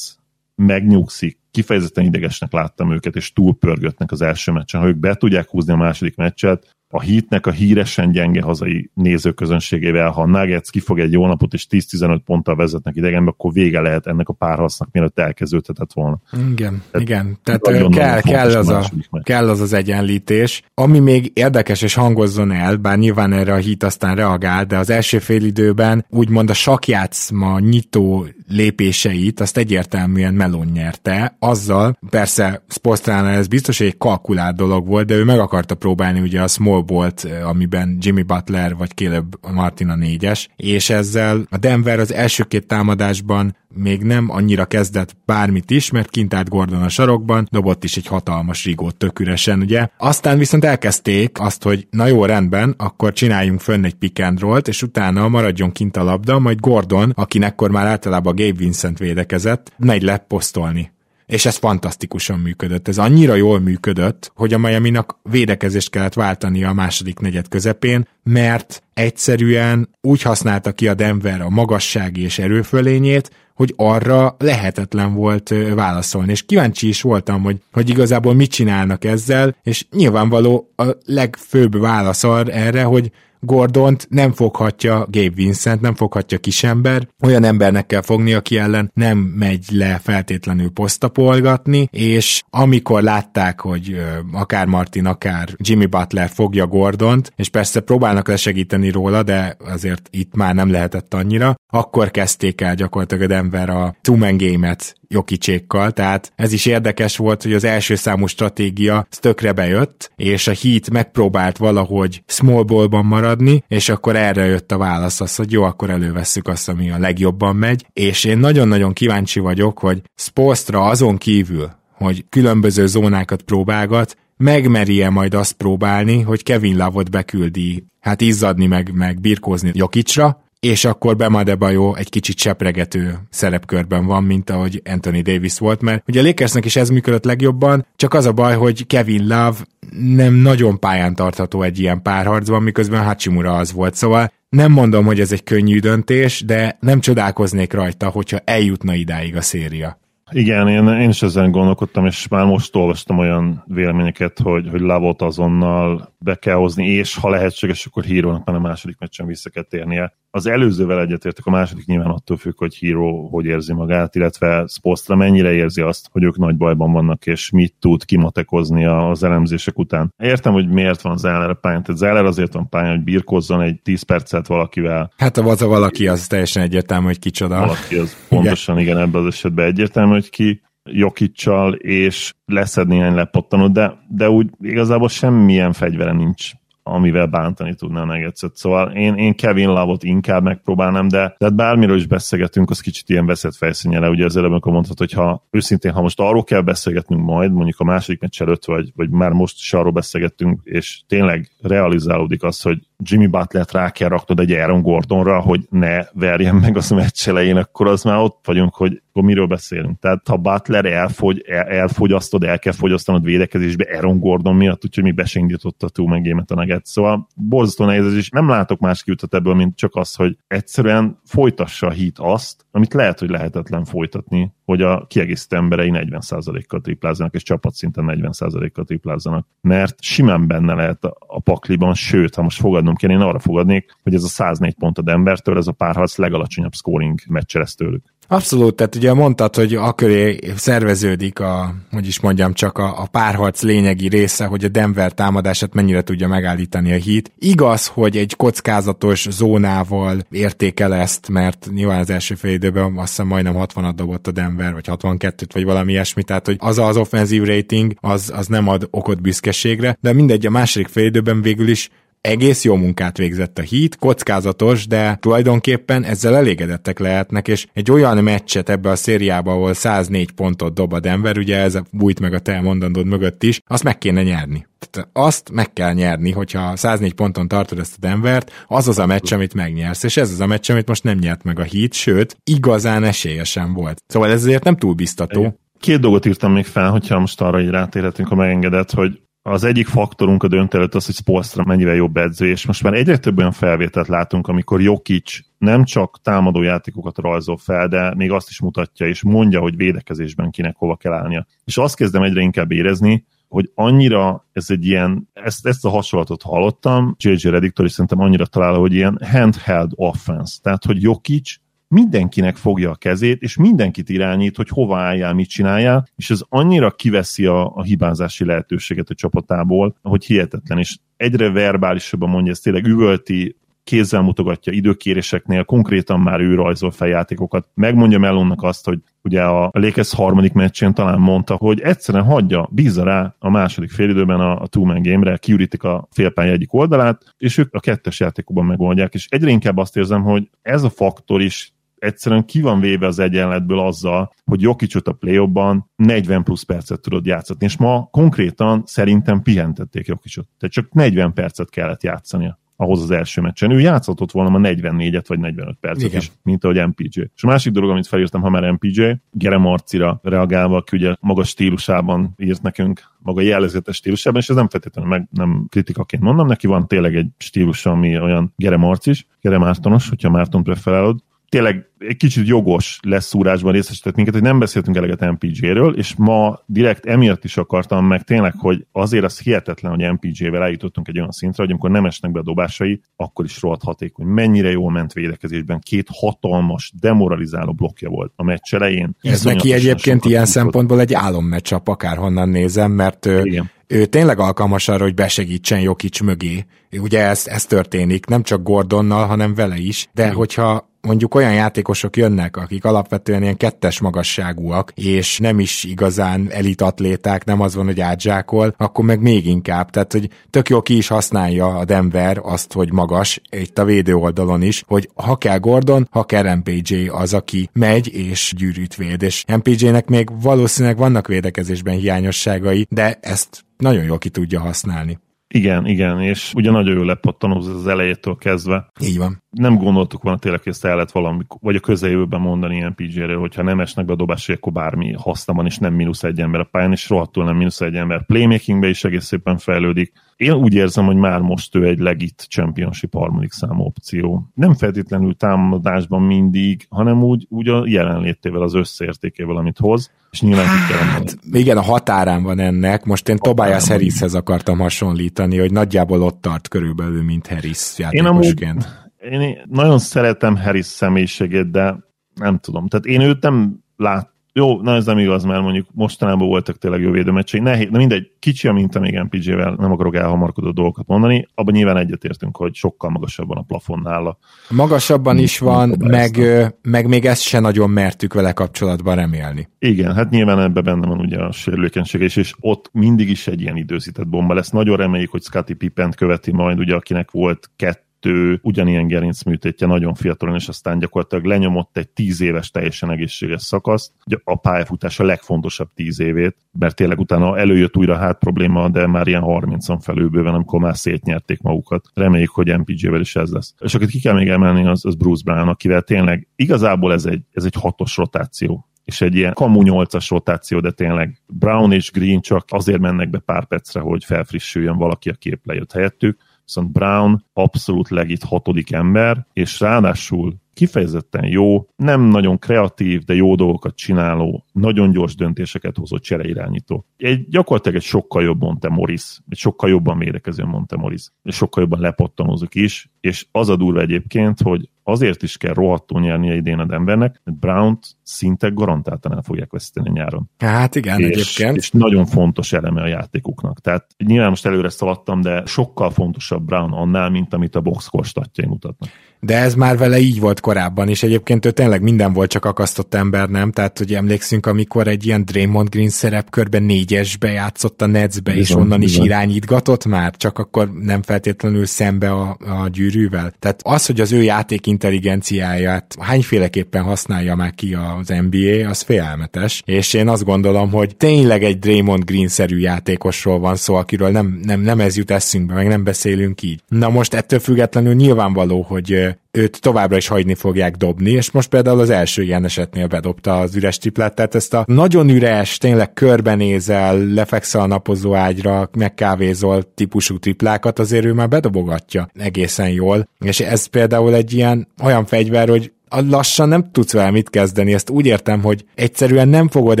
megnyugszik, 0.54 1.38
kifejezetten 1.50 2.04
idegesnek 2.04 2.52
láttam 2.52 2.92
őket, 2.92 3.16
és 3.16 3.32
túlpörgötnek 3.32 4.12
az 4.12 4.22
első 4.22 4.52
meccsen. 4.52 4.80
Ha 4.80 4.86
ők 4.86 4.96
be 4.96 5.14
tudják 5.14 5.48
húzni 5.48 5.72
a 5.72 5.76
második 5.76 6.16
meccset, 6.16 6.74
a 6.94 7.00
hitnek 7.00 7.46
a 7.46 7.50
híresen 7.50 8.10
gyenge 8.10 8.42
hazai 8.42 8.90
nézőközönségével, 8.94 10.10
ha 10.10 10.22
a 10.22 10.26
Nuggets 10.26 10.70
kifog 10.70 10.98
egy 10.98 11.12
jó 11.12 11.26
napot 11.26 11.52
és 11.52 11.66
10-15 11.70 12.18
ponttal 12.24 12.56
vezetnek 12.56 12.96
idegenbe, 12.96 13.30
akkor 13.30 13.52
vége 13.52 13.80
lehet 13.80 14.06
ennek 14.06 14.28
a 14.28 14.32
párharcnak, 14.32 14.88
mielőtt 14.92 15.18
elkezdődhetett 15.18 15.92
volna. 15.92 16.18
Igen, 16.50 16.82
Tehát 16.90 17.08
igen. 17.08 17.38
Tehát 17.42 17.66
nagyon, 17.66 17.90
kell, 17.90 18.06
nagyon 18.06 18.22
kell, 18.22 18.56
az 18.56 18.68
a, 18.68 18.90
kell 19.22 19.48
az 19.48 19.60
az 19.60 19.72
egyenlítés. 19.72 20.62
Ami 20.74 20.98
még 20.98 21.30
érdekes 21.34 21.82
és 21.82 21.94
hangozzon 21.94 22.52
el, 22.52 22.76
bár 22.76 22.98
nyilván 22.98 23.32
erre 23.32 23.52
a 23.52 23.56
hit 23.56 23.82
aztán 23.82 24.16
reagál, 24.16 24.64
de 24.64 24.78
az 24.78 24.90
első 24.90 25.18
fél 25.18 25.44
időben 25.44 26.06
úgymond 26.08 26.50
a 26.50 26.54
sakjátszma 26.54 27.58
nyitó 27.58 28.26
lépéseit 28.48 29.40
azt 29.40 29.56
egyértelműen 29.56 30.34
Melon 30.34 30.66
nyerte, 30.66 31.36
azzal, 31.38 31.98
persze 32.10 32.62
Spostránál 32.68 33.36
ez 33.36 33.46
biztos, 33.46 33.80
egy 33.80 33.96
kalkulált 33.96 34.56
dolog 34.56 34.86
volt, 34.86 35.06
de 35.06 35.14
ő 35.14 35.24
meg 35.24 35.38
akarta 35.38 35.74
próbálni 35.74 36.20
ugye 36.20 36.42
a 36.42 36.48
small 36.48 36.82
volt, 36.86 37.28
amiben 37.44 37.98
Jimmy 38.00 38.22
Butler 38.22 38.74
vagy 38.74 38.90
Caleb 38.90 39.34
Martin 39.52 39.88
a 39.88 39.96
négyes, 39.96 40.48
és 40.56 40.90
ezzel 40.90 41.46
a 41.50 41.56
Denver 41.56 41.98
az 41.98 42.12
első 42.12 42.44
két 42.44 42.66
támadásban 42.66 43.56
még 43.76 44.02
nem 44.02 44.30
annyira 44.30 44.64
kezdett 44.64 45.16
bármit 45.24 45.70
is, 45.70 45.90
mert 45.90 46.10
kint 46.10 46.34
állt 46.34 46.48
Gordon 46.48 46.82
a 46.82 46.88
sarokban, 46.88 47.48
dobott 47.50 47.84
is 47.84 47.96
egy 47.96 48.06
hatalmas 48.06 48.64
rigót 48.64 48.96
tök 48.96 49.18
üresen, 49.18 49.60
ugye. 49.60 49.88
Aztán 49.98 50.38
viszont 50.38 50.64
elkezdték 50.64 51.40
azt, 51.40 51.62
hogy 51.62 51.86
na 51.90 52.06
jó, 52.06 52.24
rendben, 52.24 52.74
akkor 52.78 53.12
csináljunk 53.12 53.60
fönn 53.60 53.84
egy 53.84 53.94
pick 53.94 54.18
and 54.18 54.40
roll 54.40 54.58
és 54.58 54.82
utána 54.82 55.28
maradjon 55.28 55.72
kint 55.72 55.96
a 55.96 56.02
labda, 56.02 56.38
majd 56.38 56.60
Gordon, 56.60 57.12
akinek 57.14 57.52
akkor 57.54 57.70
már 57.70 57.86
általában 57.86 58.34
Gabe 58.34 58.56
Vincent 58.56 58.98
védekezett, 58.98 59.72
megy 59.76 60.02
leposztolni 60.02 60.93
és 61.26 61.46
ez 61.46 61.56
fantasztikusan 61.56 62.38
működött. 62.38 62.88
Ez 62.88 62.98
annyira 62.98 63.34
jól 63.34 63.60
működött, 63.60 64.32
hogy 64.34 64.52
a 64.52 64.58
miami 64.58 64.92
védekezést 65.22 65.90
kellett 65.90 66.14
váltani 66.14 66.64
a 66.64 66.72
második 66.72 67.18
negyed 67.18 67.48
közepén, 67.48 68.08
mert 68.22 68.82
egyszerűen 68.94 69.88
úgy 70.00 70.22
használta 70.22 70.72
ki 70.72 70.88
a 70.88 70.94
Denver 70.94 71.40
a 71.40 71.50
magassági 71.50 72.22
és 72.22 72.38
erőfölényét, 72.38 73.30
hogy 73.54 73.72
arra 73.76 74.36
lehetetlen 74.38 75.14
volt 75.14 75.54
válaszolni. 75.74 76.30
És 76.30 76.42
kíváncsi 76.42 76.88
is 76.88 77.02
voltam, 77.02 77.42
hogy, 77.42 77.56
hogy 77.72 77.88
igazából 77.88 78.34
mit 78.34 78.50
csinálnak 78.50 79.04
ezzel, 79.04 79.56
és 79.62 79.86
nyilvánvaló 79.90 80.72
a 80.76 80.84
legfőbb 81.04 81.80
válasz 81.80 82.24
erre, 82.48 82.82
hogy 82.82 83.10
Gordont 83.44 84.06
nem 84.10 84.32
foghatja 84.32 85.06
Gabe 85.10 85.34
Vincent, 85.34 85.80
nem 85.80 85.94
foghatja 85.94 86.38
kisember, 86.38 87.08
olyan 87.22 87.44
embernek 87.44 87.86
kell 87.86 88.02
fogni, 88.02 88.32
aki 88.32 88.58
ellen 88.58 88.90
nem 88.94 89.18
megy 89.18 89.64
le 89.70 90.00
feltétlenül 90.02 90.70
posztapolgatni, 90.70 91.88
és 91.90 92.42
amikor 92.50 93.02
látták, 93.02 93.60
hogy 93.60 94.02
akár 94.32 94.66
Martin, 94.66 95.06
akár 95.06 95.48
Jimmy 95.56 95.86
Butler 95.86 96.28
fogja 96.28 96.66
Gordont, 96.66 97.32
és 97.36 97.48
persze 97.48 97.80
próbálnak 97.80 98.28
lesegíteni 98.28 98.90
róla, 98.90 99.22
de 99.22 99.56
azért 99.64 100.08
itt 100.10 100.34
már 100.34 100.54
nem 100.54 100.70
lehetett 100.70 101.14
annyira, 101.14 101.54
akkor 101.72 102.10
kezdték 102.10 102.60
el 102.60 102.74
gyakorlatilag 102.74 103.22
a 103.22 103.26
Denver 103.26 103.70
a 103.70 103.96
two-man 104.00 104.36
game-et 104.36 104.94
Jokicsékkal, 105.08 105.90
tehát 105.90 106.32
ez 106.36 106.52
is 106.52 106.66
érdekes 106.66 107.16
volt, 107.16 107.42
hogy 107.42 107.52
az 107.52 107.64
első 107.64 107.94
számú 107.94 108.26
stratégia 108.26 109.06
tökre 109.20 109.52
bejött, 109.52 110.12
és 110.16 110.46
a 110.46 110.52
Heat 110.62 110.90
megpróbált 110.90 111.56
valahogy 111.56 112.22
small 112.26 112.62
ballban 112.62 113.04
maradni, 113.04 113.33
és 113.68 113.88
akkor 113.88 114.16
erre 114.16 114.44
jött 114.44 114.72
a 114.72 114.78
válasz 114.78 115.20
az, 115.20 115.36
hogy 115.36 115.52
jó, 115.52 115.62
akkor 115.62 115.90
elővesszük 115.90 116.48
azt, 116.48 116.68
ami 116.68 116.90
a 116.90 116.98
legjobban 116.98 117.56
megy, 117.56 117.86
és 117.92 118.24
én 118.24 118.38
nagyon-nagyon 118.38 118.92
kíváncsi 118.92 119.40
vagyok, 119.40 119.78
hogy 119.78 120.02
Spolstra 120.14 120.84
azon 120.84 121.16
kívül, 121.16 121.70
hogy 121.92 122.24
különböző 122.28 122.86
zónákat 122.86 123.42
próbálgat, 123.42 124.16
megmerje 124.36 125.10
majd 125.10 125.34
azt 125.34 125.52
próbálni, 125.52 126.20
hogy 126.20 126.42
Kevin 126.42 126.76
Lavot 126.76 127.10
beküldi, 127.10 127.86
hát 128.00 128.20
izzadni 128.20 128.66
meg, 128.66 128.90
meg 128.92 129.20
birkózni 129.20 129.70
Jokicsra, 129.74 130.43
és 130.64 130.84
akkor 130.84 131.16
Bemadebajo 131.16 131.94
egy 131.94 132.08
kicsit 132.08 132.38
sepregető 132.38 133.18
szerepkörben 133.30 134.06
van, 134.06 134.24
mint 134.24 134.50
ahogy 134.50 134.82
Anthony 134.84 135.22
Davis 135.22 135.58
volt, 135.58 135.80
mert 135.80 136.08
ugye 136.08 136.20
a 136.20 136.22
Lakersnek 136.24 136.64
is 136.64 136.76
ez 136.76 136.88
működött 136.88 137.24
legjobban, 137.24 137.86
csak 137.96 138.14
az 138.14 138.26
a 138.26 138.32
baj, 138.32 138.54
hogy 138.56 138.86
Kevin 138.86 139.26
Love 139.26 139.56
nem 139.98 140.34
nagyon 140.34 140.78
pályán 140.78 141.14
tartható 141.14 141.62
egy 141.62 141.78
ilyen 141.78 142.02
párharcban, 142.02 142.62
miközben 142.62 143.04
Hachimura 143.04 143.56
az 143.56 143.72
volt, 143.72 143.94
szóval 143.94 144.32
nem 144.48 144.72
mondom, 144.72 145.04
hogy 145.04 145.20
ez 145.20 145.32
egy 145.32 145.42
könnyű 145.42 145.78
döntés, 145.78 146.40
de 146.40 146.76
nem 146.80 147.00
csodálkoznék 147.00 147.72
rajta, 147.72 148.08
hogyha 148.08 148.38
eljutna 148.44 148.94
idáig 148.94 149.36
a 149.36 149.40
széria. 149.40 149.98
Igen, 150.30 150.68
én, 150.68 150.86
én 150.86 151.08
is 151.08 151.22
ezen 151.22 151.50
gondolkodtam, 151.50 152.06
és 152.06 152.28
már 152.28 152.44
most 152.44 152.76
olvastam 152.76 153.18
olyan 153.18 153.64
véleményeket, 153.66 154.38
hogy, 154.38 154.68
hogy 154.70 154.80
Lavot 154.80 155.22
azonnal 155.22 156.14
be 156.18 156.34
kell 156.34 156.56
hozni, 156.56 156.86
és 156.86 157.16
ha 157.16 157.28
lehetséges, 157.28 157.86
akkor 157.86 158.04
hírónak 158.04 158.44
már 158.44 158.56
a 158.56 158.60
második 158.60 158.98
meccsen 158.98 159.26
vissza 159.26 159.50
kell 159.50 159.62
térnie. 159.62 160.12
Az 160.34 160.46
előzővel 160.46 161.00
egyetértek, 161.00 161.46
a 161.46 161.50
második 161.50 161.86
nyilván 161.86 162.10
attól 162.10 162.36
függ, 162.36 162.58
hogy 162.58 162.78
Hero 162.78 163.28
hogy 163.28 163.44
érzi 163.44 163.72
magát, 163.72 164.14
illetve 164.14 164.66
Spostra 164.68 165.16
mennyire 165.16 165.52
érzi 165.52 165.80
azt, 165.80 166.08
hogy 166.10 166.22
ők 166.22 166.36
nagy 166.36 166.56
bajban 166.56 166.92
vannak, 166.92 167.26
és 167.26 167.50
mit 167.50 167.74
tud 167.80 168.04
kimatekozni 168.04 168.86
az 168.86 169.22
elemzések 169.22 169.78
után. 169.78 170.14
Értem, 170.22 170.52
hogy 170.52 170.68
miért 170.68 171.02
van 171.02 171.16
Zeller 171.16 171.50
a 171.50 171.54
pályán. 171.54 171.82
Tehát 171.82 172.00
Zeller 172.00 172.24
azért 172.24 172.52
van 172.52 172.68
pályán, 172.68 172.94
hogy 172.94 173.04
birkozzon 173.04 173.60
egy 173.60 173.80
10 173.82 174.02
percet 174.02 174.46
valakivel. 174.46 175.12
Hát 175.16 175.36
a, 175.36 175.44
az 175.44 175.62
a 175.62 175.66
valaki 175.66 176.08
az 176.08 176.26
teljesen 176.26 176.62
egyértelmű, 176.62 177.06
hogy 177.06 177.18
kicsoda. 177.18 177.58
Valaki 177.58 177.96
az 177.96 178.16
pontosan 178.28 178.78
igen, 178.78 178.98
ebben 178.98 179.20
az 179.20 179.26
esetben 179.26 179.66
egyértelmű, 179.66 180.12
hogy 180.12 180.30
ki. 180.30 180.62
Jokicsal, 180.90 181.72
és 181.74 182.32
leszed 182.44 182.88
néhány 182.88 183.14
lepottanót, 183.14 183.72
de, 183.72 183.98
de 184.08 184.30
úgy 184.30 184.50
igazából 184.60 185.08
semmilyen 185.08 185.72
fegyvere 185.72 186.12
nincs 186.12 186.50
amivel 186.86 187.26
bántani 187.26 187.74
tudná 187.74 188.00
a 188.00 188.04
Nuggets-et. 188.04 188.56
Szóval 188.56 188.90
én, 188.90 189.14
én 189.14 189.34
Kevin 189.34 189.68
Love-ot 189.68 190.02
inkább 190.02 190.42
megpróbálnám, 190.42 191.08
de 191.08 191.34
tehát 191.38 191.54
bármiről 191.54 191.96
is 191.96 192.06
beszélgetünk, 192.06 192.70
az 192.70 192.80
kicsit 192.80 193.08
ilyen 193.08 193.26
veszett 193.26 193.54
fejszínjele. 193.54 194.08
Ugye 194.08 194.24
az 194.24 194.36
előbb, 194.36 194.50
amikor 194.50 194.72
mondhat, 194.72 194.98
hogy 194.98 195.12
ha 195.12 195.46
őszintén, 195.50 195.92
ha 195.92 196.02
most 196.02 196.20
arról 196.20 196.44
kell 196.44 196.60
beszélgetnünk 196.60 197.22
majd, 197.22 197.52
mondjuk 197.52 197.80
a 197.80 197.84
második 197.84 198.20
meccs 198.20 198.40
előtt, 198.40 198.64
vagy, 198.64 198.92
vagy 198.96 199.10
már 199.10 199.30
most 199.30 199.56
is 199.58 199.72
arról 199.72 199.92
beszélgettünk, 199.92 200.60
és 200.64 201.02
tényleg 201.06 201.50
realizálódik 201.62 202.42
az, 202.42 202.62
hogy 202.62 202.78
Jimmy 203.04 203.26
Butler-t 203.26 203.72
rá 203.72 203.90
kell 203.90 204.08
raknod 204.08 204.40
egy 204.40 204.52
Aaron 204.52 204.82
Gordonra, 204.82 205.40
hogy 205.40 205.60
ne 205.70 206.04
verjen 206.12 206.54
meg 206.54 206.76
az 206.76 206.90
meccs 206.90 207.28
elején, 207.28 207.56
akkor 207.56 207.86
az 207.86 208.02
már 208.02 208.18
ott 208.18 208.40
vagyunk, 208.44 208.74
hogy 208.74 209.02
akkor 209.14 209.22
miről 209.28 209.46
beszélünk. 209.46 209.98
Tehát 209.98 210.28
ha 210.28 210.36
Butler 210.36 210.84
elfogy, 210.84 211.44
el, 211.46 211.62
elfogyasztod, 211.62 212.44
el 212.44 212.58
kell 212.58 212.72
fogyasztanod 212.72 213.24
védekezésbe 213.24 213.86
Aaron 213.94 214.18
Gordon 214.18 214.54
miatt, 214.54 214.84
úgyhogy 214.84 215.04
mi 215.04 215.12
besindította 215.12 215.86
a 215.86 215.88
túl 215.88 216.08
megémet 216.08 216.50
a 216.50 216.54
neget. 216.54 216.86
Szóval 216.86 217.28
borzasztó 217.34 217.84
nehéz, 217.84 218.14
és 218.14 218.28
nem 218.28 218.48
látok 218.48 218.80
más 218.80 219.02
kiutat 219.02 219.34
ebből, 219.34 219.54
mint 219.54 219.76
csak 219.76 219.96
az, 219.96 220.14
hogy 220.14 220.36
egyszerűen 220.46 221.20
folytassa 221.24 221.86
a 221.86 221.90
hit 221.90 222.18
azt, 222.18 222.66
amit 222.70 222.94
lehet, 222.94 223.18
hogy 223.18 223.30
lehetetlen 223.30 223.84
folytatni, 223.84 224.52
hogy 224.64 224.82
a 224.82 225.06
kiegészítő 225.06 225.56
emberei 225.56 225.90
40%-kal 225.92 226.80
triplázzanak, 226.80 227.34
és 227.34 227.42
csapatszinten 227.42 228.04
40%-kal 228.08 228.84
triplázzanak. 228.84 229.46
Mert 229.60 230.02
simán 230.02 230.46
benne 230.46 230.74
lehet 230.74 231.04
a 231.18 231.40
pakliban, 231.40 231.94
sőt, 231.94 232.34
ha 232.34 232.42
most 232.42 232.60
fogadnom 232.60 232.94
kell, 232.94 233.10
én 233.10 233.20
arra 233.20 233.38
fogadnék, 233.38 233.96
hogy 234.02 234.14
ez 234.14 234.24
a 234.24 234.28
104 234.28 234.74
pont 234.74 234.98
a 234.98 235.02
Denvertől, 235.02 235.56
ez 235.56 235.66
a 235.66 235.72
párharc 235.72 236.16
legalacsonyabb 236.16 236.74
scoring 236.74 237.20
meccs 237.28 237.56
lesz 237.56 237.74
tőlük. 237.74 238.13
Abszolút, 238.28 238.76
tehát 238.76 238.94
ugye 238.94 239.12
mondtad, 239.12 239.56
hogy 239.56 239.74
aköré 239.74 240.38
szerveződik 240.56 241.40
a, 241.40 241.74
hogy 241.90 242.06
is 242.06 242.20
mondjam, 242.20 242.52
csak 242.52 242.78
a, 242.78 243.02
a 243.02 243.06
párharc 243.06 243.62
lényegi 243.62 244.08
része, 244.08 244.44
hogy 244.44 244.64
a 244.64 244.68
Denver 244.68 245.12
támadását 245.12 245.74
mennyire 245.74 246.02
tudja 246.02 246.28
megállítani 246.28 246.92
a 246.92 246.96
hit. 246.96 247.32
Igaz, 247.38 247.86
hogy 247.86 248.16
egy 248.16 248.36
kockázatos 248.36 249.26
zónával 249.30 250.26
értékel 250.30 250.94
ezt, 250.94 251.28
mert 251.28 251.68
nyilván 251.74 251.98
az 252.00 252.10
első 252.10 252.34
fél 252.34 252.52
időben 252.52 252.92
azt 252.96 253.08
hiszem 253.08 253.26
majdnem 253.26 253.54
60 253.54 253.96
dobott 253.96 254.26
a 254.26 254.30
Denver, 254.30 254.72
vagy 254.72 254.84
62-t, 254.88 255.48
vagy 255.52 255.64
valami 255.64 255.92
ilyesmi, 255.92 256.22
tehát 256.22 256.46
hogy 256.46 256.56
az 256.58 256.78
az 256.78 256.96
offenzív 256.96 257.42
rating, 257.42 257.92
az, 258.00 258.32
az 258.34 258.46
nem 258.46 258.68
ad 258.68 258.88
okot 258.90 259.20
büszkeségre, 259.20 259.98
de 260.00 260.12
mindegy, 260.12 260.46
a 260.46 260.50
második 260.50 260.88
fél 260.88 261.04
időben 261.04 261.42
végül 261.42 261.68
is 261.68 261.90
egész 262.24 262.64
jó 262.64 262.74
munkát 262.74 263.16
végzett 263.16 263.58
a 263.58 263.62
hit, 263.62 263.96
kockázatos, 263.96 264.86
de 264.86 265.16
tulajdonképpen 265.20 266.04
ezzel 266.04 266.36
elégedettek 266.36 266.98
lehetnek, 266.98 267.48
és 267.48 267.66
egy 267.72 267.90
olyan 267.90 268.22
meccset 268.22 268.68
ebbe 268.68 268.90
a 268.90 268.96
szériába, 268.96 269.52
ahol 269.52 269.74
104 269.74 270.30
pontot 270.30 270.74
dob 270.74 270.92
a 270.92 271.00
Denver, 271.00 271.38
ugye 271.38 271.56
ez 271.56 271.78
bújt 271.90 272.20
meg 272.20 272.32
a 272.32 272.38
te 272.38 272.60
mondandód 272.60 273.06
mögött 273.06 273.42
is, 273.42 273.60
azt 273.66 273.82
meg 273.82 273.98
kéne 273.98 274.22
nyerni. 274.22 274.66
Tehát 274.90 275.08
azt 275.12 275.50
meg 275.52 275.72
kell 275.72 275.92
nyerni, 275.92 276.30
hogyha 276.30 276.76
104 276.76 277.12
ponton 277.14 277.48
tartod 277.48 277.78
ezt 277.78 277.94
a 277.96 278.06
Denvert, 278.06 278.64
az 278.66 278.88
az 278.88 278.98
a 278.98 279.06
meccs, 279.06 279.32
amit 279.32 279.54
megnyersz, 279.54 280.02
és 280.02 280.16
ez 280.16 280.30
az 280.30 280.40
a 280.40 280.46
meccs, 280.46 280.70
amit 280.70 280.88
most 280.88 281.04
nem 281.04 281.18
nyert 281.18 281.42
meg 281.42 281.58
a 281.58 281.62
hit, 281.62 281.92
sőt, 281.92 282.36
igazán 282.44 283.04
esélyesen 283.04 283.72
volt. 283.72 284.02
Szóval 284.06 284.30
ez 284.30 284.42
azért 284.42 284.64
nem 284.64 284.76
túl 284.76 284.94
biztató. 284.94 285.58
Két 285.80 286.00
dolgot 286.00 286.26
írtam 286.26 286.52
még 286.52 286.64
fel, 286.64 286.90
hogyha 286.90 287.18
most 287.18 287.40
arra 287.40 287.60
így 287.60 287.70
rátérhetünk, 287.70 288.28
ha 288.28 288.34
megengedett, 288.34 288.90
hogy 288.90 289.18
az 289.46 289.64
egyik 289.64 289.86
faktorunk 289.86 290.42
a 290.42 290.48
döntő 290.48 290.78
előtt 290.78 290.94
az, 290.94 291.06
hogy 291.06 291.14
Spolstra 291.14 291.64
mennyire 291.64 291.94
jobb 291.94 292.16
edző, 292.16 292.46
és 292.48 292.66
most 292.66 292.82
már 292.82 292.94
egyre 292.94 293.18
több 293.18 293.38
olyan 293.38 293.52
felvételt 293.52 294.08
látunk, 294.08 294.48
amikor 294.48 294.80
Jokic 294.80 295.38
nem 295.58 295.84
csak 295.84 296.20
támadó 296.22 296.62
játékokat 296.62 297.18
rajzol 297.18 297.56
fel, 297.56 297.88
de 297.88 298.14
még 298.14 298.30
azt 298.30 298.48
is 298.48 298.60
mutatja, 298.60 299.06
és 299.06 299.22
mondja, 299.22 299.60
hogy 299.60 299.76
védekezésben 299.76 300.50
kinek 300.50 300.76
hova 300.76 300.96
kell 300.96 301.12
állnia. 301.12 301.46
És 301.64 301.76
azt 301.76 301.96
kezdem 301.96 302.22
egyre 302.22 302.40
inkább 302.40 302.72
érezni, 302.72 303.24
hogy 303.48 303.70
annyira 303.74 304.46
ez 304.52 304.70
egy 304.70 304.86
ilyen, 304.86 305.28
ezt, 305.32 305.66
ezt 305.66 305.84
a 305.84 305.88
hasonlatot 305.88 306.42
hallottam, 306.42 307.14
J.J. 307.18 307.48
Reddiktől 307.48 307.86
is 307.86 307.92
szerintem 307.92 308.20
annyira 308.20 308.46
találó, 308.46 308.80
hogy 308.80 308.94
ilyen 308.94 309.18
handheld 309.30 309.90
offense, 309.94 310.58
tehát 310.62 310.84
hogy 310.84 311.02
Jokic 311.02 311.54
mindenkinek 311.94 312.56
fogja 312.56 312.90
a 312.90 312.94
kezét, 312.94 313.42
és 313.42 313.56
mindenkit 313.56 314.08
irányít, 314.08 314.56
hogy 314.56 314.68
hova 314.68 314.98
álljál, 314.98 315.34
mit 315.34 315.48
csináljál, 315.48 316.08
és 316.16 316.30
ez 316.30 316.40
annyira 316.48 316.90
kiveszi 316.90 317.46
a, 317.46 317.76
a 317.76 317.82
hibázási 317.82 318.44
lehetőséget 318.44 319.10
a 319.10 319.14
csapatából, 319.14 319.96
hogy 320.02 320.24
hihetetlen, 320.24 320.78
és 320.78 320.96
egyre 321.16 321.50
verbálisabban 321.50 322.28
mondja, 322.28 322.52
ez 322.52 322.58
tényleg 322.58 322.86
üvölti, 322.86 323.56
kézzel 323.84 324.22
mutogatja 324.22 324.72
időkéréseknél, 324.72 325.64
konkrétan 325.64 326.20
már 326.20 326.40
ő 326.40 326.54
rajzol 326.54 326.90
fel 326.90 327.08
játékokat. 327.08 327.68
Megmondja 327.74 328.18
Melonnak 328.18 328.62
azt, 328.62 328.84
hogy 328.84 328.98
ugye 329.22 329.42
a 329.42 329.70
Lakers 329.72 330.14
harmadik 330.14 330.52
meccsén 330.52 330.94
talán 330.94 331.18
mondta, 331.18 331.54
hogy 331.54 331.80
egyszerűen 331.80 332.24
hagyja, 332.24 332.68
bízza 332.72 333.04
rá 333.04 333.34
a 333.38 333.50
második 333.50 333.90
félidőben 333.90 334.40
a, 334.40 334.60
a 334.60 334.66
two-man 334.66 335.02
game-re, 335.02 335.36
kiürítik 335.36 335.82
a 335.82 336.08
félpálya 336.10 336.52
egyik 336.52 336.72
oldalát, 336.72 337.34
és 337.38 337.58
ők 337.58 337.74
a 337.74 337.80
kettes 337.80 338.20
játékokban 338.20 338.64
megoldják, 338.64 339.14
és 339.14 339.26
egyre 339.28 339.50
inkább 339.50 339.76
azt 339.76 339.96
érzem, 339.96 340.22
hogy 340.22 340.50
ez 340.62 340.82
a 340.82 340.90
faktor 340.90 341.42
is 341.42 341.73
egyszerűen 342.04 342.44
ki 342.44 342.60
van 342.60 342.80
véve 342.80 343.06
az 343.06 343.18
egyenletből 343.18 343.78
azzal, 343.78 344.32
hogy 344.44 344.60
Jokicsot 344.60 345.08
a 345.08 345.12
play 345.12 345.48
40 345.96 346.42
plusz 346.42 346.62
percet 346.62 347.00
tudod 347.00 347.26
játszani, 347.26 347.58
és 347.62 347.76
ma 347.76 348.08
konkrétan 348.10 348.82
szerintem 348.86 349.42
pihentették 349.42 350.06
Jokicsot. 350.06 350.48
Tehát 350.58 350.74
csak 350.74 350.92
40 350.92 351.32
percet 351.32 351.70
kellett 351.70 352.02
játszania 352.02 352.58
ahhoz 352.76 353.02
az 353.02 353.10
első 353.10 353.40
meccsen. 353.40 353.70
Ő 353.70 353.80
játszhatott 353.80 354.30
volna 354.30 354.50
ma 354.50 354.68
44-et 354.68 355.24
vagy 355.26 355.38
45 355.38 355.76
percet 355.80 356.08
Igen. 356.08 356.20
is, 356.20 356.32
mint 356.42 356.64
ahogy 356.64 356.86
MPJ. 356.86 357.20
És 357.34 357.42
a 357.42 357.46
másik 357.46 357.72
dolog, 357.72 357.90
amit 357.90 358.06
felírtam, 358.06 358.40
ha 358.40 358.48
már 358.48 358.70
MPJ, 358.70 359.02
Gere 359.30 359.58
Marcira 359.58 360.20
reagálva, 360.22 360.76
aki 360.76 360.96
ugye 360.96 361.14
maga 361.20 361.44
stílusában 361.44 362.34
írt 362.36 362.62
nekünk, 362.62 363.02
maga 363.18 363.40
jellegzetes 363.40 363.96
stílusában, 363.96 364.40
és 364.40 364.48
ez 364.48 364.56
nem 364.56 364.68
feltétlenül 364.68 365.10
meg 365.10 365.28
nem 365.30 365.66
kritikaként 365.68 366.22
mondom, 366.22 366.46
neki 366.46 366.66
van 366.66 366.86
tényleg 366.86 367.16
egy 367.16 367.28
stílusa, 367.38 367.90
ami 367.90 368.18
olyan 368.18 368.52
Gere 368.56 368.76
Marcis, 368.76 369.26
Gere 369.40 369.58
Mártonos, 369.58 370.08
hogyha 370.08 370.30
Márton 370.30 370.62
preferálod, 370.62 371.18
tényleg 371.48 371.90
egy 372.08 372.16
kicsit 372.16 372.46
jogos 372.46 372.98
leszúrásban 373.02 373.72
részesített 373.72 374.14
minket, 374.14 374.34
hogy 374.34 374.42
nem 374.42 374.58
beszéltünk 374.58 374.96
eleget 374.96 375.30
MPJ-ről, 375.30 375.96
és 375.96 376.14
ma 376.16 376.58
direkt 376.66 377.06
emiatt 377.06 377.44
is 377.44 377.56
akartam 377.56 378.06
meg 378.06 378.22
tényleg, 378.22 378.54
hogy 378.58 378.86
azért 378.92 379.24
az 379.24 379.38
hihetetlen, 379.38 379.92
hogy 379.92 380.12
MPJ-vel 380.12 380.62
eljutottunk 380.62 381.08
egy 381.08 381.18
olyan 381.18 381.30
szintre, 381.30 381.62
hogy 381.62 381.70
amikor 381.70 381.90
nem 381.90 382.04
esnek 382.04 382.32
be 382.32 382.38
a 382.38 382.42
dobásai, 382.42 383.00
akkor 383.16 383.44
is 383.44 383.60
rohadt 383.60 383.82
hatékony. 383.82 384.26
Mennyire 384.26 384.70
jól 384.70 384.90
ment 384.90 385.12
védekezésben, 385.12 385.78
két 385.78 386.08
hatalmas, 386.12 386.92
demoralizáló 387.00 387.72
blokkja 387.72 388.08
volt 388.08 388.32
a 388.36 388.44
meccs 388.44 388.74
elején. 388.74 389.16
Ez, 389.20 389.32
Ez 389.32 389.44
neki 389.44 389.72
egyébként 389.72 390.24
ilyen 390.24 390.46
szempontból 390.46 391.00
egy 391.00 391.14
álommeccs, 391.14 391.72
akárhonnan 391.84 392.48
nézem, 392.48 392.92
mert 392.92 393.26
Igen 393.26 393.70
ő 393.86 394.04
tényleg 394.04 394.38
alkalmas 394.38 394.88
arra, 394.88 395.02
hogy 395.02 395.14
besegítsen 395.14 395.80
Jokic 395.80 396.20
mögé. 396.20 396.64
Ugye 396.98 397.20
ez, 397.20 397.46
ez 397.46 397.64
történik, 397.66 398.26
nem 398.26 398.42
csak 398.42 398.62
Gordonnal, 398.62 399.26
hanem 399.26 399.54
vele 399.54 399.76
is, 399.76 400.08
de 400.12 400.32
hogyha 400.32 400.88
mondjuk 401.00 401.34
olyan 401.34 401.52
játékosok 401.94 402.16
jönnek, 402.16 402.56
akik 402.56 402.84
alapvetően 402.84 403.42
ilyen 403.42 403.56
kettes 403.56 404.00
magasságúak, 404.00 404.92
és 404.94 405.38
nem 405.38 405.60
is 405.60 405.84
igazán 405.84 406.46
elitatléták, 406.50 407.44
nem 407.44 407.60
az 407.60 407.74
van, 407.74 407.84
hogy 407.84 408.00
átzsákol, 408.00 408.74
akkor 408.76 409.04
meg 409.04 409.20
még 409.20 409.46
inkább. 409.46 409.90
Tehát, 409.90 410.12
hogy 410.12 410.28
tök 410.50 410.68
jó 410.68 410.82
ki 410.82 410.96
is 410.96 411.08
használja 411.08 411.66
a 411.66 411.84
Denver 411.84 412.40
azt, 412.42 412.72
hogy 412.72 412.92
magas, 412.92 413.40
itt 413.50 413.78
a 413.78 413.84
védő 413.84 414.14
oldalon 414.14 414.62
is, 414.62 414.84
hogy 414.86 415.08
ha 415.14 415.36
kell 415.36 415.58
Gordon, 415.58 416.08
ha 416.10 416.24
kell 416.24 416.54
MPJ 416.54 417.06
az, 417.08 417.34
aki 417.34 417.68
megy 417.72 418.14
és 418.14 418.52
gyűrűt 418.56 418.94
véd, 418.94 419.22
és 419.22 419.44
MPJ-nek 419.56 420.08
még 420.08 420.28
valószínűleg 420.42 420.96
vannak 420.96 421.26
védekezésben 421.26 421.96
hiányosságai, 421.96 422.86
de 422.90 423.18
ezt 423.20 423.64
nagyon 423.76 424.04
jól 424.04 424.18
ki 424.18 424.28
tudja 424.28 424.60
használni. 424.60 425.18
Igen, 425.54 425.86
igen, 425.86 426.20
és 426.20 426.52
ugye 426.54 426.70
nagyon 426.70 426.96
jól 426.96 427.04
lepattanóz 427.04 427.68
az 427.68 427.86
elejétől 427.86 428.36
kezdve. 428.36 428.90
Így 429.00 429.18
van. 429.18 429.42
Nem 429.54 429.76
gondoltuk 429.76 430.22
volna 430.22 430.38
tényleg, 430.38 430.62
hogy 430.62 430.72
ezt 430.72 430.84
el 430.84 430.94
lehet 430.94 431.12
valami, 431.12 431.42
vagy 431.60 431.76
a 431.76 431.80
közeljövőben 431.80 432.40
mondani 432.40 432.76
ilyen 432.76 432.94
PG-ről, 432.94 433.38
hogyha 433.38 433.62
nem 433.62 433.80
esnek 433.80 434.04
be 434.04 434.12
a 434.12 434.16
dobásai, 434.16 434.54
akkor 434.54 434.72
bármi 434.72 435.12
haszna 435.12 435.52
van, 435.52 435.66
és 435.66 435.78
nem 435.78 435.94
mínusz 435.94 436.22
egy 436.22 436.40
ember 436.40 436.60
a 436.60 436.68
pályán, 436.70 436.92
és 436.92 437.08
rohadtul 437.08 437.44
nem 437.44 437.56
mínusz 437.56 437.80
egy 437.80 437.94
ember. 437.94 438.26
Playmakingbe 438.26 438.88
is 438.88 439.04
egész 439.04 439.24
szépen 439.24 439.58
fejlődik. 439.58 440.12
Én 440.36 440.52
úgy 440.52 440.74
érzem, 440.74 441.04
hogy 441.04 441.16
már 441.16 441.40
most 441.40 441.74
ő 441.74 441.86
egy 441.86 441.98
legit 441.98 442.46
championship 442.48 443.14
harmadik 443.14 443.52
számú 443.52 443.84
opció. 443.84 444.50
Nem 444.54 444.74
feltétlenül 444.74 445.36
támadásban 445.36 446.22
mindig, 446.22 446.86
hanem 446.88 447.22
úgy, 447.22 447.46
úgy 447.48 447.68
a 447.68 447.82
jelenlétével, 447.86 448.62
az 448.62 448.74
összeértékével, 448.74 449.56
amit 449.56 449.78
hoz 449.78 450.10
és 450.34 450.40
nyilván 450.40 450.66
hát, 450.66 451.38
igen, 451.52 451.76
a 451.76 451.82
határán 451.82 452.42
van 452.42 452.58
ennek. 452.58 453.04
Most 453.04 453.28
én 453.28 453.36
Tobias 453.36 453.88
Harrishez 453.88 454.34
akartam 454.34 454.78
hasonlítani, 454.78 455.58
hogy 455.58 455.72
nagyjából 455.72 456.22
ott 456.22 456.40
tart 456.40 456.68
körülbelül, 456.68 457.22
mint 457.22 457.46
Harris 457.46 457.98
játékosként. 457.98 458.14
Én 458.14 458.24
amúgy, 458.24 459.03
Én 459.30 459.62
nagyon 459.68 459.98
szeretem 459.98 460.56
Harris 460.56 460.86
személyiségét, 460.86 461.70
de 461.70 461.96
nem 462.34 462.58
tudom. 462.58 462.88
Tehát 462.88 463.06
én 463.06 463.20
őt 463.20 463.42
nem 463.42 463.84
lát, 463.96 464.34
jó, 464.56 464.80
na 464.80 464.94
ez 464.94 465.06
nem 465.06 465.18
igaz, 465.18 465.44
mert 465.44 465.62
mondjuk 465.62 465.86
mostanában 465.92 466.48
voltak 466.48 466.78
tényleg 466.78 467.00
jó 467.00 467.10
védőmeccsei. 467.10 467.60
Nehéz, 467.60 467.88
de 467.90 467.98
mindegy, 467.98 468.30
kicsi 468.38 468.68
a 468.68 468.72
minta 468.72 469.00
még 469.00 469.18
MPG-vel, 469.18 469.74
nem 469.78 469.92
akarok 469.92 470.14
elhamarkodó 470.14 470.70
dolgokat 470.70 471.06
mondani. 471.06 471.48
Abban 471.54 471.74
nyilván 471.74 471.96
egyetértünk, 471.96 472.56
hogy 472.56 472.74
sokkal 472.74 473.10
magasabban 473.10 473.56
a 473.56 473.62
plafon 473.62 474.00
nála. 474.00 474.38
Magasabban 474.68 475.38
is 475.38 475.58
van, 475.58 475.94
meg, 475.98 476.38
meg 476.82 477.08
még 477.08 477.24
ezt 477.24 477.42
se 477.42 477.58
nagyon 477.58 477.90
mertük 477.90 478.34
vele 478.34 478.52
kapcsolatban 478.52 479.14
remélni. 479.14 479.68
Igen, 479.78 480.14
hát 480.14 480.30
nyilván 480.30 480.60
ebben 480.60 480.84
benne 480.84 481.06
van 481.06 481.20
ugye 481.20 481.38
a 481.38 481.52
sérülékenység, 481.52 482.20
és, 482.20 482.36
és 482.36 482.54
ott 482.60 482.88
mindig 482.92 483.28
is 483.28 483.46
egy 483.46 483.60
ilyen 483.60 483.76
időzített 483.76 484.28
bomba 484.28 484.54
lesz. 484.54 484.70
Nagyon 484.70 484.96
reméljük, 484.96 485.30
hogy 485.30 485.42
Scotty 485.42 485.72
Pippent 485.72 486.14
követi 486.14 486.52
majd, 486.52 486.78
ugye 486.78 486.94
akinek 486.94 487.30
volt 487.30 487.70
kettő 487.76 488.03
kettő 488.24 488.58
ugyanilyen 488.62 489.06
gerincműtétje 489.06 489.86
nagyon 489.86 490.14
fiatalon, 490.14 490.54
és 490.54 490.68
aztán 490.68 490.98
gyakorlatilag 490.98 491.44
lenyomott 491.44 491.96
egy 491.96 492.08
tíz 492.08 492.40
éves 492.40 492.70
teljesen 492.70 493.10
egészséges 493.10 493.62
szakaszt, 493.62 494.12
a 494.44 494.56
pályafutás 494.56 495.20
a 495.20 495.24
legfontosabb 495.24 495.88
tíz 495.94 496.20
évét, 496.20 496.56
mert 496.78 496.96
tényleg 496.96 497.18
utána 497.18 497.58
előjött 497.58 497.96
újra 497.96 498.16
hát 498.16 498.38
probléma, 498.38 498.88
de 498.88 499.06
már 499.06 499.26
ilyen 499.26 499.42
30-an 499.46 499.98
felülbőven, 500.00 500.54
amikor 500.54 500.80
már 500.80 500.96
szétnyerték 500.96 501.60
magukat. 501.60 502.04
Reméljük, 502.14 502.50
hogy 502.50 502.78
MPG-vel 502.78 503.20
is 503.20 503.36
ez 503.36 503.50
lesz. 503.50 503.74
És 503.80 503.94
akit 503.94 504.10
ki 504.10 504.20
kell 504.20 504.34
még 504.34 504.48
emelni, 504.48 504.86
az, 504.86 505.04
az 505.04 505.14
Bruce 505.14 505.42
Brown, 505.44 505.68
akivel 505.68 506.02
tényleg 506.02 506.48
igazából 506.56 507.12
ez 507.12 507.24
egy, 507.24 507.42
ez 507.52 507.64
egy 507.64 507.74
hatos 507.80 508.16
rotáció 508.16 508.88
és 509.04 509.20
egy 509.20 509.34
ilyen 509.34 509.52
kamu 509.52 509.80
8-as 509.84 510.26
rotáció, 510.28 510.80
de 510.80 510.90
tényleg 510.90 511.42
Brown 511.46 511.92
és 511.92 512.10
Green 512.10 512.40
csak 512.40 512.64
azért 512.68 513.00
mennek 513.00 513.30
be 513.30 513.38
pár 513.38 513.64
percre, 513.64 514.00
hogy 514.00 514.24
felfrissüljön 514.24 514.96
valaki, 514.96 515.28
a 515.28 515.32
kép 515.32 515.66
lejött 515.66 515.92
helyettük 515.92 516.38
viszont 516.64 516.92
Brown 516.92 517.44
abszolút 517.52 518.08
legit 518.08 518.42
hatodik 518.42 518.92
ember, 518.92 519.46
és 519.52 519.80
ráadásul 519.80 520.54
kifejezetten 520.74 521.46
jó, 521.46 521.86
nem 521.96 522.20
nagyon 522.20 522.58
kreatív, 522.58 523.22
de 523.22 523.34
jó 523.34 523.54
dolgokat 523.54 523.96
csináló, 523.96 524.64
nagyon 524.72 525.10
gyors 525.10 525.34
döntéseket 525.34 525.96
hozó 525.96 526.18
csereirányító. 526.18 527.06
Egy 527.16 527.48
gyakorlatilag 527.48 527.96
egy 527.96 528.04
sokkal 528.04 528.42
jobb 528.42 528.60
Monte 528.60 528.88
Morris, 528.88 529.38
egy 529.48 529.58
sokkal 529.58 529.90
jobban 529.90 530.16
mérekező 530.16 530.64
Monte 530.64 530.96
Morris, 530.96 531.30
és 531.42 531.54
sokkal 531.54 531.82
jobban 531.82 532.00
lepottanózik 532.00 532.74
is, 532.74 533.10
és 533.20 533.46
az 533.50 533.68
a 533.68 533.76
durva 533.76 534.00
egyébként, 534.00 534.60
hogy 534.60 534.88
azért 535.04 535.42
is 535.42 535.56
kell 535.56 535.74
rohadtul 535.74 536.20
nyernie 536.20 536.54
idén 536.54 536.78
a 536.78 536.84
Denvernek, 536.84 537.40
mert 537.44 537.58
Brown-t 537.58 538.06
szinte 538.22 538.68
garantáltan 538.68 539.32
el 539.32 539.42
fogják 539.42 539.72
veszíteni 539.72 540.10
nyáron. 540.10 540.50
Hát 540.58 540.94
igen, 540.94 541.20
és, 541.20 541.26
egyébként. 541.26 541.76
És 541.76 541.90
nagyon 541.90 542.26
fontos 542.26 542.72
eleme 542.72 543.02
a 543.02 543.06
játékuknak. 543.06 543.80
Tehát 543.80 544.06
nyilván 544.24 544.48
most 544.48 544.66
előre 544.66 544.88
szaladtam, 544.88 545.40
de 545.40 545.62
sokkal 545.66 546.10
fontosabb 546.10 546.64
Brown 546.64 546.92
annál, 546.92 547.30
mint 547.30 547.54
amit 547.54 547.74
a 547.74 547.80
boxkor 547.80 548.24
statjai 548.24 548.66
mutatnak. 548.66 549.08
De 549.44 549.56
ez 549.58 549.74
már 549.74 549.98
vele 549.98 550.18
így 550.18 550.40
volt 550.40 550.60
korábban, 550.60 551.08
és 551.08 551.22
egyébként 551.22 551.66
ő 551.66 551.70
tényleg 551.70 552.02
minden 552.02 552.32
volt, 552.32 552.50
csak 552.50 552.64
akasztott 552.64 553.14
ember, 553.14 553.48
nem? 553.48 553.72
Tehát, 553.72 553.98
hogy 553.98 554.14
emlékszünk, 554.14 554.66
amikor 554.66 555.08
egy 555.08 555.26
ilyen 555.26 555.44
Draymond 555.44 555.88
Green 555.88 556.08
szerepkörben 556.08 556.82
négyesbe 556.82 557.50
játszott 557.50 558.02
a 558.02 558.06
Netsbe, 558.06 558.52
bizony, 558.52 558.62
és 558.62 558.74
onnan 558.84 559.00
bizony. 559.00 559.22
is 559.22 559.26
irányítgatott 559.26 560.04
már, 560.04 560.36
csak 560.36 560.58
akkor 560.58 560.92
nem 560.92 561.22
feltétlenül 561.22 561.86
szembe 561.86 562.30
a, 562.30 562.56
a 562.60 562.88
gyűrűvel. 562.88 563.52
Tehát 563.58 563.80
az, 563.84 564.06
hogy 564.06 564.20
az 564.20 564.32
ő 564.32 564.42
játék 564.42 564.86
intelligenciáját 564.86 566.16
hányféleképpen 566.18 567.02
használja 567.02 567.54
már 567.54 567.74
ki 567.74 567.94
az 567.94 568.28
NBA, 568.28 568.88
az 568.88 569.02
félelmetes, 569.02 569.82
és 569.86 570.14
én 570.14 570.28
azt 570.28 570.44
gondolom, 570.44 570.90
hogy 570.90 571.16
tényleg 571.16 571.62
egy 571.62 571.78
Draymond 571.78 572.24
Green-szerű 572.24 572.78
játékosról 572.78 573.58
van 573.58 573.76
szó, 573.76 573.94
akiről 573.94 574.30
nem, 574.30 574.60
nem, 574.62 574.80
nem 574.80 575.00
ez 575.00 575.16
jut 575.16 575.30
eszünkbe, 575.30 575.74
meg 575.74 575.86
nem 575.86 576.04
beszélünk 576.04 576.62
így. 576.62 576.80
Na 576.88 577.08
most 577.08 577.34
ettől 577.34 577.58
függetlenül 577.58 578.14
nyilvánvaló, 578.14 578.82
hogy 578.82 579.33
őt 579.50 579.80
továbbra 579.80 580.16
is 580.16 580.26
hagyni 580.26 580.54
fogják 580.54 580.96
dobni, 580.96 581.30
és 581.30 581.50
most 581.50 581.68
például 581.68 582.00
az 582.00 582.10
első 582.10 582.42
ilyen 582.42 582.64
esetnél 582.64 583.06
bedobta 583.06 583.58
az 583.58 583.76
üres 583.76 583.98
triplát, 583.98 584.34
tehát 584.34 584.54
ezt 584.54 584.74
a 584.74 584.84
nagyon 584.86 585.28
üres, 585.28 585.78
tényleg 585.78 586.12
körbenézel, 586.12 587.18
lefekszel 587.18 587.80
a 587.80 587.86
napozó 587.86 588.34
ágyra, 588.34 588.88
megkávézol 588.98 589.94
típusú 589.94 590.38
triplákat, 590.38 590.98
azért 590.98 591.24
ő 591.24 591.32
már 591.32 591.48
bedobogatja 591.48 592.28
egészen 592.34 592.90
jól, 592.90 593.28
és 593.44 593.60
ez 593.60 593.86
például 593.86 594.34
egy 594.34 594.52
ilyen 594.52 594.88
olyan 595.02 595.24
fegyver, 595.24 595.68
hogy 595.68 595.92
lassan 596.08 596.68
nem 596.68 596.90
tudsz 596.92 597.12
vele 597.12 597.30
mit 597.30 597.50
kezdeni, 597.50 597.94
ezt 597.94 598.10
úgy 598.10 598.26
értem, 598.26 598.62
hogy 598.62 598.84
egyszerűen 598.94 599.48
nem 599.48 599.68
fogod 599.68 600.00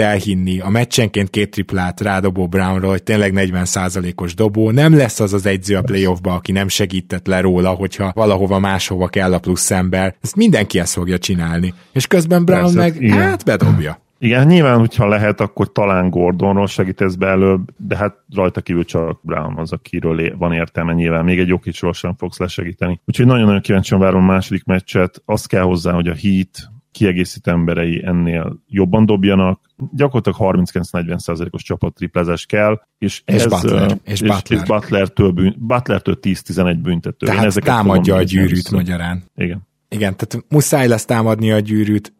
elhinni 0.00 0.60
a 0.60 0.68
meccsenként 0.68 1.30
két 1.30 1.50
triplát 1.50 2.00
rádobó 2.00 2.46
Brownról, 2.46 2.90
hogy 2.90 3.02
tényleg 3.02 3.32
40%-os 3.36 4.34
dobó, 4.34 4.70
nem 4.70 4.96
lesz 4.96 5.20
az 5.20 5.32
az 5.32 5.46
egyző 5.46 5.76
a 5.76 5.82
playoffba, 5.82 6.34
aki 6.34 6.52
nem 6.52 6.68
segített 6.68 7.26
le 7.26 7.40
róla, 7.40 7.70
hogyha 7.70 8.12
valahova 8.14 8.58
máshova 8.58 9.08
kell 9.08 9.32
a 9.32 9.38
plusz 9.38 9.70
ember. 9.70 10.14
Ezt 10.20 10.36
mindenki 10.36 10.78
ezt 10.78 10.92
fogja 10.92 11.18
csinálni. 11.18 11.74
És 11.92 12.06
közben 12.06 12.44
Brown 12.44 12.62
Persze, 12.62 12.78
meg, 12.78 13.02
igen. 13.02 13.18
hát 13.18 13.44
bedobja. 13.44 14.03
Igen, 14.24 14.46
nyilván, 14.46 14.78
hogyha 14.78 15.08
lehet, 15.08 15.40
akkor 15.40 15.72
talán 15.72 16.10
Gordonról 16.10 16.66
segítesz 16.66 17.14
be 17.14 17.26
előbb, 17.26 17.68
de 17.76 17.96
hát 17.96 18.16
rajta 18.34 18.60
kívül 18.60 18.84
csak 18.84 19.20
Brown 19.22 19.58
az, 19.58 19.72
akiről 19.72 20.36
van 20.36 20.52
értelme 20.52 20.92
nyilván. 20.92 21.24
Még 21.24 21.38
egy 21.38 21.48
Jokicsról 21.48 21.92
sem 21.92 22.14
fogsz 22.16 22.38
lesegíteni. 22.38 23.00
Úgyhogy 23.04 23.26
nagyon-nagyon 23.26 23.60
kíváncsian 23.60 24.00
várom 24.00 24.22
a 24.22 24.32
második 24.32 24.64
meccset. 24.64 25.22
Azt 25.24 25.48
kell 25.48 25.62
hozzá, 25.62 25.92
hogy 25.92 26.08
a 26.08 26.14
Heat 26.14 26.72
kiegészítő 26.92 27.50
emberei 27.50 28.02
ennél 28.04 28.62
jobban 28.66 29.06
dobjanak. 29.06 29.60
Gyakorlatilag 29.92 30.56
39-40%-os 30.56 31.62
csapat 31.62 31.94
triplezes 31.94 32.46
kell, 32.46 32.80
és, 32.98 33.22
és 33.24 33.34
ez, 33.34 33.46
Butler, 33.46 33.98
és, 34.04 34.20
és, 34.20 34.28
Butler. 34.28 34.60
és 34.60 34.68
Butlertől, 34.68 35.30
bűn, 35.30 35.54
Butlertől 35.58 36.18
10-11 36.22 36.78
büntető. 36.82 37.26
Tehát 37.26 37.56
Én 37.56 37.62
támadja 37.62 38.14
a 38.14 38.22
gyűrűt 38.22 38.70
magyarán. 38.70 39.24
Igen. 39.36 39.66
Igen, 39.88 40.16
tehát 40.16 40.44
muszáj 40.48 40.88
lesz 40.88 41.04
támadni 41.04 41.52
a 41.52 41.58
gyűrűt, 41.58 42.12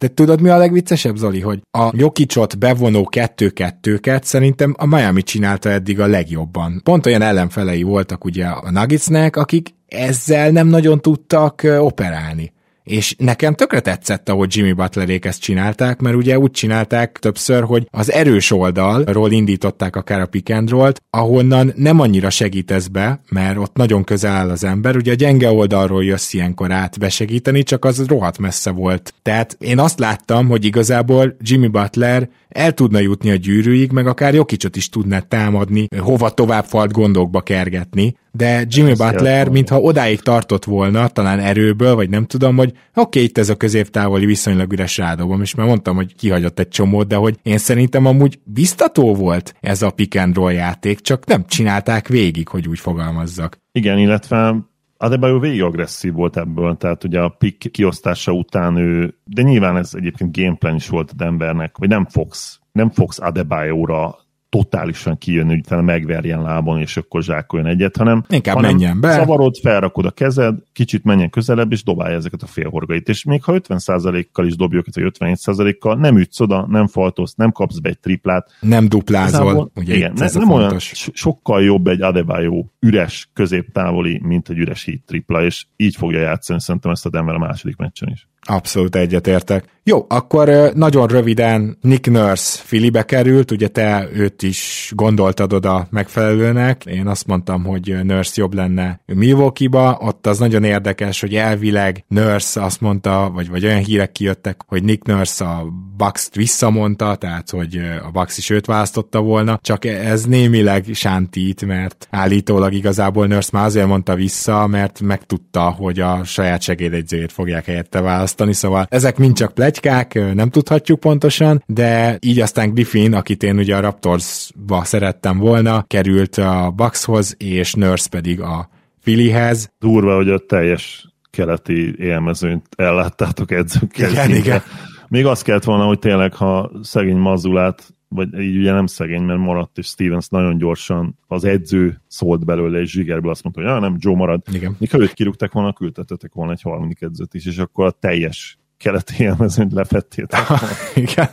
de 0.00 0.08
tudod, 0.08 0.40
mi 0.40 0.48
a 0.48 0.56
legviccesebb, 0.56 1.16
Zoli, 1.16 1.40
hogy 1.40 1.60
a 1.70 1.90
Jokicsot 1.92 2.58
bevonó 2.58 3.04
kettő-kettőket 3.04 4.24
szerintem 4.24 4.74
a 4.78 4.86
Miami 4.86 5.22
csinálta 5.22 5.70
eddig 5.70 6.00
a 6.00 6.06
legjobban. 6.06 6.80
Pont 6.84 7.06
olyan 7.06 7.22
ellenfelei 7.22 7.82
voltak 7.82 8.24
ugye 8.24 8.46
a 8.46 8.70
Nuggetsnek, 8.70 9.36
akik 9.36 9.74
ezzel 9.86 10.50
nem 10.50 10.66
nagyon 10.66 11.00
tudtak 11.00 11.62
operálni 11.78 12.52
és 12.84 13.14
nekem 13.18 13.54
tökre 13.54 13.80
tetszett, 13.80 14.28
ahogy 14.28 14.56
Jimmy 14.56 14.72
Butlerék 14.72 15.24
ezt 15.24 15.40
csinálták, 15.40 16.00
mert 16.00 16.16
ugye 16.16 16.38
úgy 16.38 16.50
csinálták 16.50 17.18
többször, 17.20 17.62
hogy 17.62 17.88
az 17.90 18.12
erős 18.12 18.50
oldalról 18.50 19.32
indították 19.32 19.96
akár 19.96 20.20
a 20.20 20.26
pick 20.26 20.50
and 20.50 20.70
roll-t, 20.70 21.02
ahonnan 21.10 21.72
nem 21.76 22.00
annyira 22.00 22.30
segítesz 22.30 22.86
be, 22.86 23.20
mert 23.28 23.58
ott 23.58 23.76
nagyon 23.76 24.04
közel 24.04 24.32
áll 24.32 24.50
az 24.50 24.64
ember, 24.64 24.96
ugye 24.96 25.12
a 25.12 25.14
gyenge 25.14 25.50
oldalról 25.50 26.04
jössz 26.04 26.32
ilyenkor 26.32 26.72
át 26.72 26.98
besegíteni, 26.98 27.62
csak 27.62 27.84
az 27.84 28.06
rohadt 28.06 28.38
messze 28.38 28.70
volt. 28.70 29.14
Tehát 29.22 29.56
én 29.58 29.78
azt 29.78 29.98
láttam, 29.98 30.48
hogy 30.48 30.64
igazából 30.64 31.36
Jimmy 31.40 31.68
Butler 31.68 32.28
el 32.48 32.72
tudna 32.72 32.98
jutni 32.98 33.30
a 33.30 33.34
gyűrűig, 33.34 33.92
meg 33.92 34.06
akár 34.06 34.34
Jokicsot 34.34 34.76
is 34.76 34.88
tudna 34.88 35.20
támadni, 35.20 35.86
hova 35.98 36.30
tovább 36.30 36.64
falt 36.64 36.92
gondokba 36.92 37.40
kergetni, 37.40 38.14
de 38.32 38.64
Jimmy 38.68 38.94
Butler, 38.94 39.48
mintha 39.48 39.80
odáig 39.80 40.20
tartott 40.20 40.64
volna, 40.64 41.08
talán 41.08 41.38
erőből, 41.38 41.94
vagy 41.94 42.10
nem 42.10 42.24
tudom, 42.24 42.56
hogy 42.56 42.70
oké, 42.70 42.78
okay, 42.94 43.22
itt 43.22 43.38
ez 43.38 43.48
a 43.48 43.56
középtávoli 43.56 44.26
viszonylag 44.26 44.72
üres 44.72 44.96
rádobom, 44.96 45.40
és 45.40 45.54
már 45.54 45.66
mondtam, 45.66 45.96
hogy 45.96 46.14
kihagyott 46.14 46.58
egy 46.58 46.68
csomót, 46.68 47.06
de 47.06 47.16
hogy 47.16 47.38
én 47.42 47.58
szerintem 47.58 48.06
amúgy 48.06 48.38
biztató 48.44 49.14
volt 49.14 49.54
ez 49.60 49.82
a 49.82 49.90
pick 49.90 50.20
and 50.20 50.34
roll 50.34 50.52
játék, 50.52 51.00
csak 51.00 51.26
nem 51.26 51.44
csinálták 51.46 52.08
végig, 52.08 52.48
hogy 52.48 52.68
úgy 52.68 52.78
fogalmazzak. 52.78 53.58
Igen, 53.72 53.98
illetve 53.98 54.68
Adebayo 55.02 55.38
végig 55.38 55.62
agresszív 55.62 56.12
volt 56.12 56.36
ebből, 56.36 56.76
tehát 56.76 57.04
ugye 57.04 57.20
a 57.20 57.28
pick 57.28 57.70
kiosztása 57.70 58.32
után 58.32 58.76
ő, 58.76 59.14
de 59.24 59.42
nyilván 59.42 59.76
ez 59.76 59.90
egyébként 59.94 60.36
gameplan 60.36 60.74
is 60.74 60.88
volt 60.88 61.10
a 61.10 61.14
Denvernek, 61.16 61.76
hogy 61.76 61.88
nem 61.88 62.06
fogsz, 62.06 62.60
nem 62.72 62.90
fogsz 62.90 63.20
Adebayo-ra 63.20 64.18
totálisan 64.50 65.18
kijönni, 65.18 65.48
hogy 65.48 65.58
utána 65.58 65.82
megverjen 65.82 66.42
lábon, 66.42 66.80
és 66.80 66.96
akkor 66.96 67.22
zsákoljon 67.22 67.68
egyet, 67.68 67.96
hanem, 67.96 68.24
Inkább 68.28 68.54
hanem 68.54 68.70
menjen 68.70 69.00
be. 69.00 69.12
Szavarod, 69.12 69.56
felrakod 69.62 70.04
a 70.04 70.10
kezed, 70.10 70.58
kicsit 70.72 71.04
menjen 71.04 71.30
közelebb, 71.30 71.72
és 71.72 71.82
dobálja 71.82 72.16
ezeket 72.16 72.42
a 72.42 72.46
félhorgait. 72.46 73.08
És 73.08 73.24
még 73.24 73.44
ha 73.44 73.52
50%-kal 73.54 74.46
is 74.46 74.56
dobjuk, 74.56 74.86
vagy 74.92 75.12
57%-kal, 75.18 75.96
nem 75.96 76.18
ütsz 76.18 76.40
oda, 76.40 76.66
nem 76.66 76.86
faltolsz, 76.86 77.34
nem 77.34 77.52
kapsz 77.52 77.78
be 77.78 77.88
egy 77.88 77.98
triplát. 77.98 78.50
Nem 78.60 78.88
duplázol. 78.88 79.70
Ugye 79.74 79.94
igen, 79.94 80.12
ne, 80.16 80.26
nem 80.32 80.50
olyan 80.50 80.78
sokkal 81.12 81.62
jobb 81.62 81.86
egy 81.86 82.02
Adebayo 82.02 82.64
üres 82.80 83.30
középtávoli, 83.32 84.20
mint 84.22 84.48
egy 84.48 84.58
üres 84.58 84.84
hit 84.84 85.02
tripla, 85.06 85.44
és 85.44 85.66
így 85.76 85.96
fogja 85.96 86.20
játszani 86.20 86.60
szerintem 86.60 86.90
ezt 86.90 87.06
a 87.06 87.10
Denver 87.10 87.34
a 87.34 87.38
második 87.38 87.76
meccsen 87.76 88.08
is. 88.08 88.28
Abszolút 88.46 88.96
egyetértek. 88.96 89.64
Jó, 89.82 90.06
akkor 90.08 90.72
nagyon 90.74 91.06
röviden 91.06 91.78
Nick 91.80 92.10
Nurse 92.10 92.60
Filibe 92.64 93.02
került, 93.02 93.50
ugye 93.50 93.68
te 93.68 94.08
őt 94.12 94.42
is 94.42 94.92
gondoltad 94.94 95.52
oda 95.52 95.86
megfelelőnek, 95.90 96.84
én 96.84 97.06
azt 97.06 97.26
mondtam, 97.26 97.64
hogy 97.64 97.96
Nurse 98.02 98.32
jobb 98.34 98.54
lenne 98.54 99.00
Milwaukee-ba, 99.06 99.98
ott 100.00 100.26
az 100.26 100.38
nagyon 100.38 100.64
érdekes, 100.64 101.20
hogy 101.20 101.34
elvileg 101.34 102.04
Nurse 102.08 102.62
azt 102.62 102.80
mondta, 102.80 103.30
vagy, 103.34 103.48
vagy 103.50 103.64
olyan 103.64 103.82
hírek 103.82 104.12
kijöttek, 104.12 104.60
hogy 104.66 104.82
Nick 104.82 105.06
Nurse 105.06 105.44
a 105.44 105.66
Bucks-t 105.96 106.34
visszamondta, 106.34 107.14
tehát 107.14 107.50
hogy 107.50 107.80
a 108.06 108.10
Bucks 108.10 108.38
is 108.38 108.50
őt 108.50 108.66
választotta 108.66 109.20
volna, 109.20 109.58
csak 109.62 109.84
ez 109.84 110.24
némileg 110.24 110.84
sántít, 110.92 111.66
mert 111.66 112.08
állítólag 112.10 112.72
igazából 112.72 113.26
Nurse 113.26 113.50
már 113.52 113.64
azért 113.64 113.86
mondta 113.86 114.14
vissza, 114.14 114.66
mert 114.66 115.00
megtudta, 115.00 115.70
hogy 115.70 116.00
a 116.00 116.24
saját 116.24 116.62
segédegyzőjét 116.62 117.32
fogják 117.32 117.64
helyette 117.64 118.00
választani, 118.00 118.28
szóval 118.36 118.86
ezek 118.88 119.18
mind 119.18 119.36
csak 119.36 119.54
plegykák, 119.54 120.34
nem 120.34 120.50
tudhatjuk 120.50 121.00
pontosan, 121.00 121.62
de 121.66 122.16
így 122.20 122.40
aztán 122.40 122.74
Griffin, 122.74 123.14
akit 123.14 123.42
én 123.42 123.58
ugye 123.58 123.76
a 123.76 123.80
Raptorsba 123.80 124.84
szerettem 124.84 125.38
volna, 125.38 125.84
került 125.86 126.36
a 126.36 126.72
Buckshoz, 126.76 127.34
és 127.38 127.74
Nurse 127.74 128.08
pedig 128.08 128.40
a 128.40 128.68
Phillyhez. 129.02 129.70
Durva, 129.78 130.14
hogy 130.14 130.30
a 130.30 130.38
teljes 130.38 131.08
keleti 131.30 131.94
élmezőnyt 131.98 132.66
elláttátok 132.76 133.50
edzőkkel. 133.50 134.10
Igen, 134.10 134.30
igen. 134.30 134.62
Még 135.08 135.26
azt 135.26 135.42
kellett 135.42 135.64
volna, 135.64 135.84
hogy 135.84 135.98
tényleg, 135.98 136.34
ha 136.34 136.70
szegény 136.82 137.16
Mazulát 137.16 137.94
vagy 138.14 138.38
így 138.38 138.56
ugye 138.56 138.72
nem 138.72 138.86
szegény, 138.86 139.22
mert 139.22 139.38
maradt, 139.38 139.78
és 139.78 139.86
Stevens 139.86 140.28
nagyon 140.28 140.58
gyorsan 140.58 141.18
az 141.26 141.44
edző 141.44 142.00
szólt 142.06 142.44
belőle, 142.44 142.80
és 142.80 142.90
zsigerből 142.90 143.30
azt 143.30 143.42
mondta, 143.42 143.62
hogy 143.62 143.70
ja, 143.70 143.78
nem, 143.78 143.96
Joe 143.98 144.16
marad. 144.16 144.42
Igen. 144.52 144.76
Ha 144.90 144.98
őt 144.98 145.12
kirúgták 145.12 145.52
volna, 145.52 145.72
küldtetetek 145.72 146.32
volna 146.32 146.52
egy 146.52 146.62
harmadik 146.62 147.02
edzőt 147.02 147.34
is, 147.34 147.46
és 147.46 147.58
akkor 147.58 147.86
a 147.86 147.90
teljes 147.90 148.58
keleti 148.76 149.14
élmezőnyt 149.22 149.72
lefettétek. 149.72 150.40
Igen. 150.94 151.28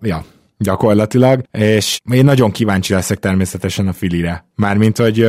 Ja, 0.00 0.24
gyakorlatilag, 0.58 1.42
és 1.50 2.00
én 2.12 2.24
nagyon 2.24 2.50
kíváncsi 2.50 2.92
leszek 2.92 3.18
természetesen 3.18 3.88
a 3.88 3.92
Filire. 3.92 4.44
Mármint, 4.54 4.96
hogy 4.96 5.26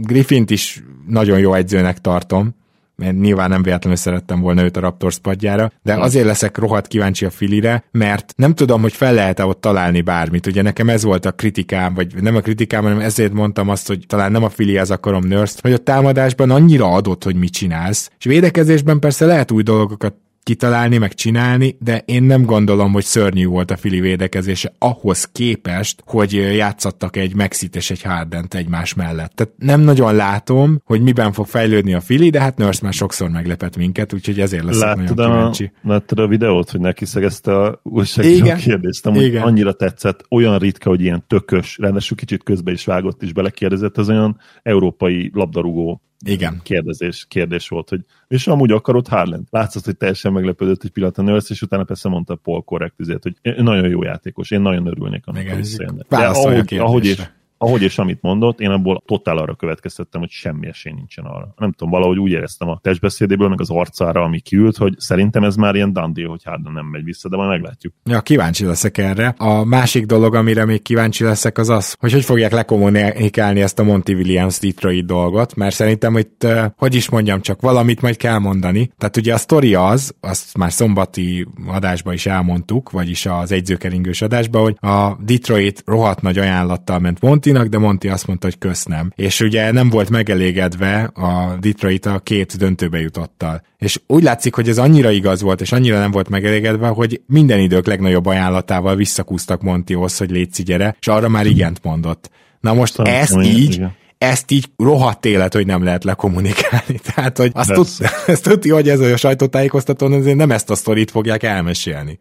Griffint 0.00 0.50
is 0.50 0.82
nagyon 1.06 1.38
jó 1.38 1.54
edzőnek 1.54 2.00
tartom, 2.00 2.54
mert 2.98 3.18
nyilván 3.18 3.48
nem 3.48 3.62
véletlenül 3.62 3.98
szerettem 3.98 4.40
volna 4.40 4.62
őt 4.62 4.76
a 4.76 4.80
Raptors 4.80 5.18
padjára, 5.18 5.72
de 5.82 5.94
azért 5.94 6.26
leszek 6.26 6.58
rohadt 6.58 6.86
kíváncsi 6.86 7.24
a 7.24 7.30
Filire, 7.30 7.84
mert 7.90 8.32
nem 8.36 8.54
tudom, 8.54 8.80
hogy 8.80 8.92
fel 8.92 9.14
lehet-e 9.14 9.44
ott 9.44 9.60
találni 9.60 10.00
bármit. 10.00 10.46
Ugye 10.46 10.62
nekem 10.62 10.88
ez 10.88 11.02
volt 11.02 11.26
a 11.26 11.32
kritikám, 11.32 11.94
vagy 11.94 12.22
nem 12.22 12.36
a 12.36 12.40
kritikám, 12.40 12.82
hanem 12.82 13.00
ezért 13.00 13.32
mondtam 13.32 13.68
azt, 13.68 13.86
hogy 13.86 14.04
talán 14.06 14.32
nem 14.32 14.44
a 14.44 14.48
Filihez 14.48 14.90
akarom 14.90 15.24
nurse 15.24 15.58
hogy 15.62 15.72
a 15.72 15.78
támadásban 15.78 16.50
annyira 16.50 16.92
adott, 16.92 17.24
hogy 17.24 17.36
mit 17.36 17.52
csinálsz, 17.52 18.10
és 18.18 18.24
védekezésben 18.24 18.98
persze 18.98 19.26
lehet 19.26 19.50
új 19.50 19.62
dolgokat 19.62 20.14
kitalálni, 20.42 20.98
meg 20.98 21.14
csinálni, 21.14 21.76
de 21.80 22.02
én 22.06 22.22
nem 22.22 22.44
gondolom, 22.44 22.92
hogy 22.92 23.04
szörnyű 23.04 23.46
volt 23.46 23.70
a 23.70 23.76
Fili 23.76 24.00
védekezése 24.00 24.72
ahhoz 24.78 25.24
képest, 25.24 26.02
hogy 26.06 26.32
játszottak 26.32 27.16
egy 27.16 27.34
Mexit 27.34 27.76
és 27.76 27.90
egy 27.90 28.02
Hardent 28.02 28.54
egymás 28.54 28.94
mellett. 28.94 29.32
Tehát 29.34 29.52
nem 29.58 29.80
nagyon 29.80 30.14
látom, 30.14 30.80
hogy 30.84 31.02
miben 31.02 31.32
fog 31.32 31.46
fejlődni 31.46 31.94
a 31.94 32.00
Fili, 32.00 32.30
de 32.30 32.40
hát 32.40 32.56
Nurse 32.56 32.80
már 32.82 32.92
sokszor 32.92 33.30
meglepett 33.30 33.76
minket, 33.76 34.12
úgyhogy 34.12 34.40
ezért 34.40 34.64
Láttad 34.64 35.16
nagyon 35.16 35.30
a, 35.30 35.36
kíváncsi. 35.36 35.72
láttad 35.82 36.18
a 36.18 36.26
videót, 36.26 36.70
hogy 36.70 36.80
neki 36.80 37.04
szegezte 37.04 37.56
a 37.62 37.80
újságíró 37.82 38.54
kérdést, 38.54 39.06
amúgy 39.06 39.22
Igen. 39.22 39.42
annyira 39.42 39.72
tetszett, 39.72 40.24
olyan 40.30 40.58
ritka, 40.58 40.88
hogy 40.88 41.00
ilyen 41.00 41.24
tökös, 41.26 41.78
ráadásul 41.80 42.16
kicsit 42.16 42.42
közbe 42.42 42.72
is 42.72 42.84
vágott 42.84 43.22
és 43.22 43.32
belekérdezett, 43.32 43.98
az 43.98 44.08
olyan 44.08 44.40
európai 44.62 45.30
labdarúgó 45.34 46.02
Igen. 46.26 46.60
kérdezés, 46.62 47.26
kérdés 47.28 47.68
volt, 47.68 47.88
hogy 47.88 48.00
és 48.28 48.46
amúgy 48.46 48.70
akarod 48.70 49.08
Harland? 49.08 49.46
Látszott, 49.50 49.84
hogy 49.84 49.96
teljesen 49.96 50.32
meglepődött 50.32 50.84
egy 50.84 50.90
pillanat 50.90 51.18
a 51.18 51.22
Nurse, 51.22 51.54
és 51.54 51.62
utána 51.62 51.84
persze 51.84 52.08
mondta 52.08 52.34
Paul 52.34 52.62
korrekt 52.62 53.00
üzét, 53.00 53.22
hogy 53.22 53.56
nagyon 53.56 53.88
jó 53.88 54.02
játékos, 54.02 54.50
én 54.50 54.60
nagyon 54.60 54.86
örülnék, 54.86 55.26
amikor 55.26 55.44
Igen, 55.44 55.56
visszajönne. 55.56 56.02
De 56.08 56.16
válaszolj 56.16 56.54
a 56.54 56.58
ahogy, 56.58 56.78
ahogy, 56.78 57.04
és. 57.04 57.22
Ahogy 57.58 57.82
és 57.82 57.98
amit 57.98 58.22
mondott, 58.22 58.60
én 58.60 58.70
abból 58.70 59.02
totál 59.06 59.36
arra 59.36 59.54
következtettem, 59.54 60.20
hogy 60.20 60.30
semmi 60.30 60.66
esély 60.66 60.92
nincsen 60.92 61.24
arra. 61.24 61.54
Nem 61.56 61.72
tudom, 61.72 61.92
valahogy 61.92 62.18
úgy 62.18 62.30
éreztem 62.30 62.68
a 62.68 62.78
testbeszédéből, 62.82 63.48
meg 63.48 63.60
az 63.60 63.70
arcára, 63.70 64.22
ami 64.22 64.40
kiült, 64.40 64.76
hogy 64.76 64.94
szerintem 64.98 65.44
ez 65.44 65.56
már 65.56 65.74
ilyen 65.74 65.92
dandi, 65.92 66.22
hogy 66.22 66.44
Harden 66.44 66.72
nem 66.72 66.86
megy 66.86 67.04
vissza, 67.04 67.28
de 67.28 67.36
majd 67.36 67.48
meglátjuk. 67.48 67.94
Ja, 68.04 68.20
kíváncsi 68.20 68.64
leszek 68.64 68.98
erre. 68.98 69.34
A 69.38 69.64
másik 69.64 70.06
dolog, 70.06 70.34
amire 70.34 70.64
még 70.64 70.82
kíváncsi 70.82 71.24
leszek, 71.24 71.58
az 71.58 71.68
az, 71.68 71.96
hogy 72.00 72.12
hogy 72.12 72.24
fogják 72.24 72.52
lekommunikálni 72.52 73.60
ezt 73.60 73.78
a 73.78 73.82
Monty 73.82 74.12
Williams 74.12 74.58
Detroit 74.58 75.06
dolgot, 75.06 75.54
mert 75.54 75.74
szerintem 75.74 76.14
uh, 76.14 76.64
hogy 76.76 76.94
is 76.94 77.08
mondjam, 77.10 77.40
csak 77.40 77.60
valamit 77.60 78.00
majd 78.00 78.16
kell 78.16 78.38
mondani. 78.38 78.90
Tehát 78.98 79.16
ugye 79.16 79.34
a 79.34 79.36
sztori 79.36 79.74
az, 79.74 80.14
azt 80.20 80.56
már 80.56 80.72
szombati 80.72 81.46
adásban 81.66 82.14
is 82.14 82.26
elmondtuk, 82.26 82.90
vagyis 82.90 83.26
az 83.26 83.52
egyzőkeringős 83.52 84.22
adásban, 84.22 84.62
hogy 84.62 84.76
a 84.80 85.16
Detroit 85.24 85.82
rohadt 85.86 86.22
nagy 86.22 86.38
ajánlattal 86.38 86.98
ment 86.98 87.20
Montinak, 87.52 87.80
de 87.80 87.86
Monti 87.86 88.08
azt 88.08 88.26
mondta, 88.26 88.46
hogy 88.46 88.58
köszönöm. 88.58 89.12
És 89.16 89.40
ugye 89.40 89.72
nem 89.72 89.88
volt 89.90 90.10
megelégedve 90.10 91.02
a 91.02 91.56
Detroit 91.60 92.06
a 92.06 92.18
két 92.18 92.56
döntőbe 92.56 93.00
jutottal. 93.00 93.62
És 93.78 94.00
úgy 94.06 94.22
látszik, 94.22 94.54
hogy 94.54 94.68
ez 94.68 94.78
annyira 94.78 95.10
igaz 95.10 95.42
volt, 95.42 95.60
és 95.60 95.72
annyira 95.72 95.98
nem 95.98 96.10
volt 96.10 96.28
megelégedve, 96.28 96.88
hogy 96.88 97.20
minden 97.26 97.58
idők 97.58 97.86
legnagyobb 97.86 98.26
ajánlatával 98.26 98.96
visszakúztak 98.96 99.62
Montihoz, 99.62 100.16
hogy 100.16 100.30
légy 100.30 100.62
gyere, 100.62 100.96
és 101.00 101.08
arra 101.08 101.28
már 101.28 101.46
igent 101.46 101.80
mondott. 101.82 102.30
Na 102.60 102.74
most 102.74 102.92
Szóval, 102.92 103.12
ezt 103.12 103.36
így, 103.42 103.72
igen. 103.72 103.94
ezt 104.18 104.50
így 104.50 104.66
rohadt 104.76 105.24
élet, 105.24 105.54
hogy 105.54 105.66
nem 105.66 105.84
lehet 105.84 106.04
lekommunikálni. 106.04 106.98
Tehát, 107.14 107.38
hogy 107.38 107.50
azt 107.54 107.72
tud, 107.72 107.88
ezt 108.26 108.42
tudja, 108.42 108.74
hogy 108.74 108.88
ez 108.88 109.00
a 109.00 109.16
sajtótájékoztatón 109.16 110.12
azért 110.12 110.36
nem 110.36 110.50
ezt 110.50 110.70
a 110.70 110.74
sztorit 110.74 111.10
fogják 111.10 111.42
elmesélni. 111.42 112.18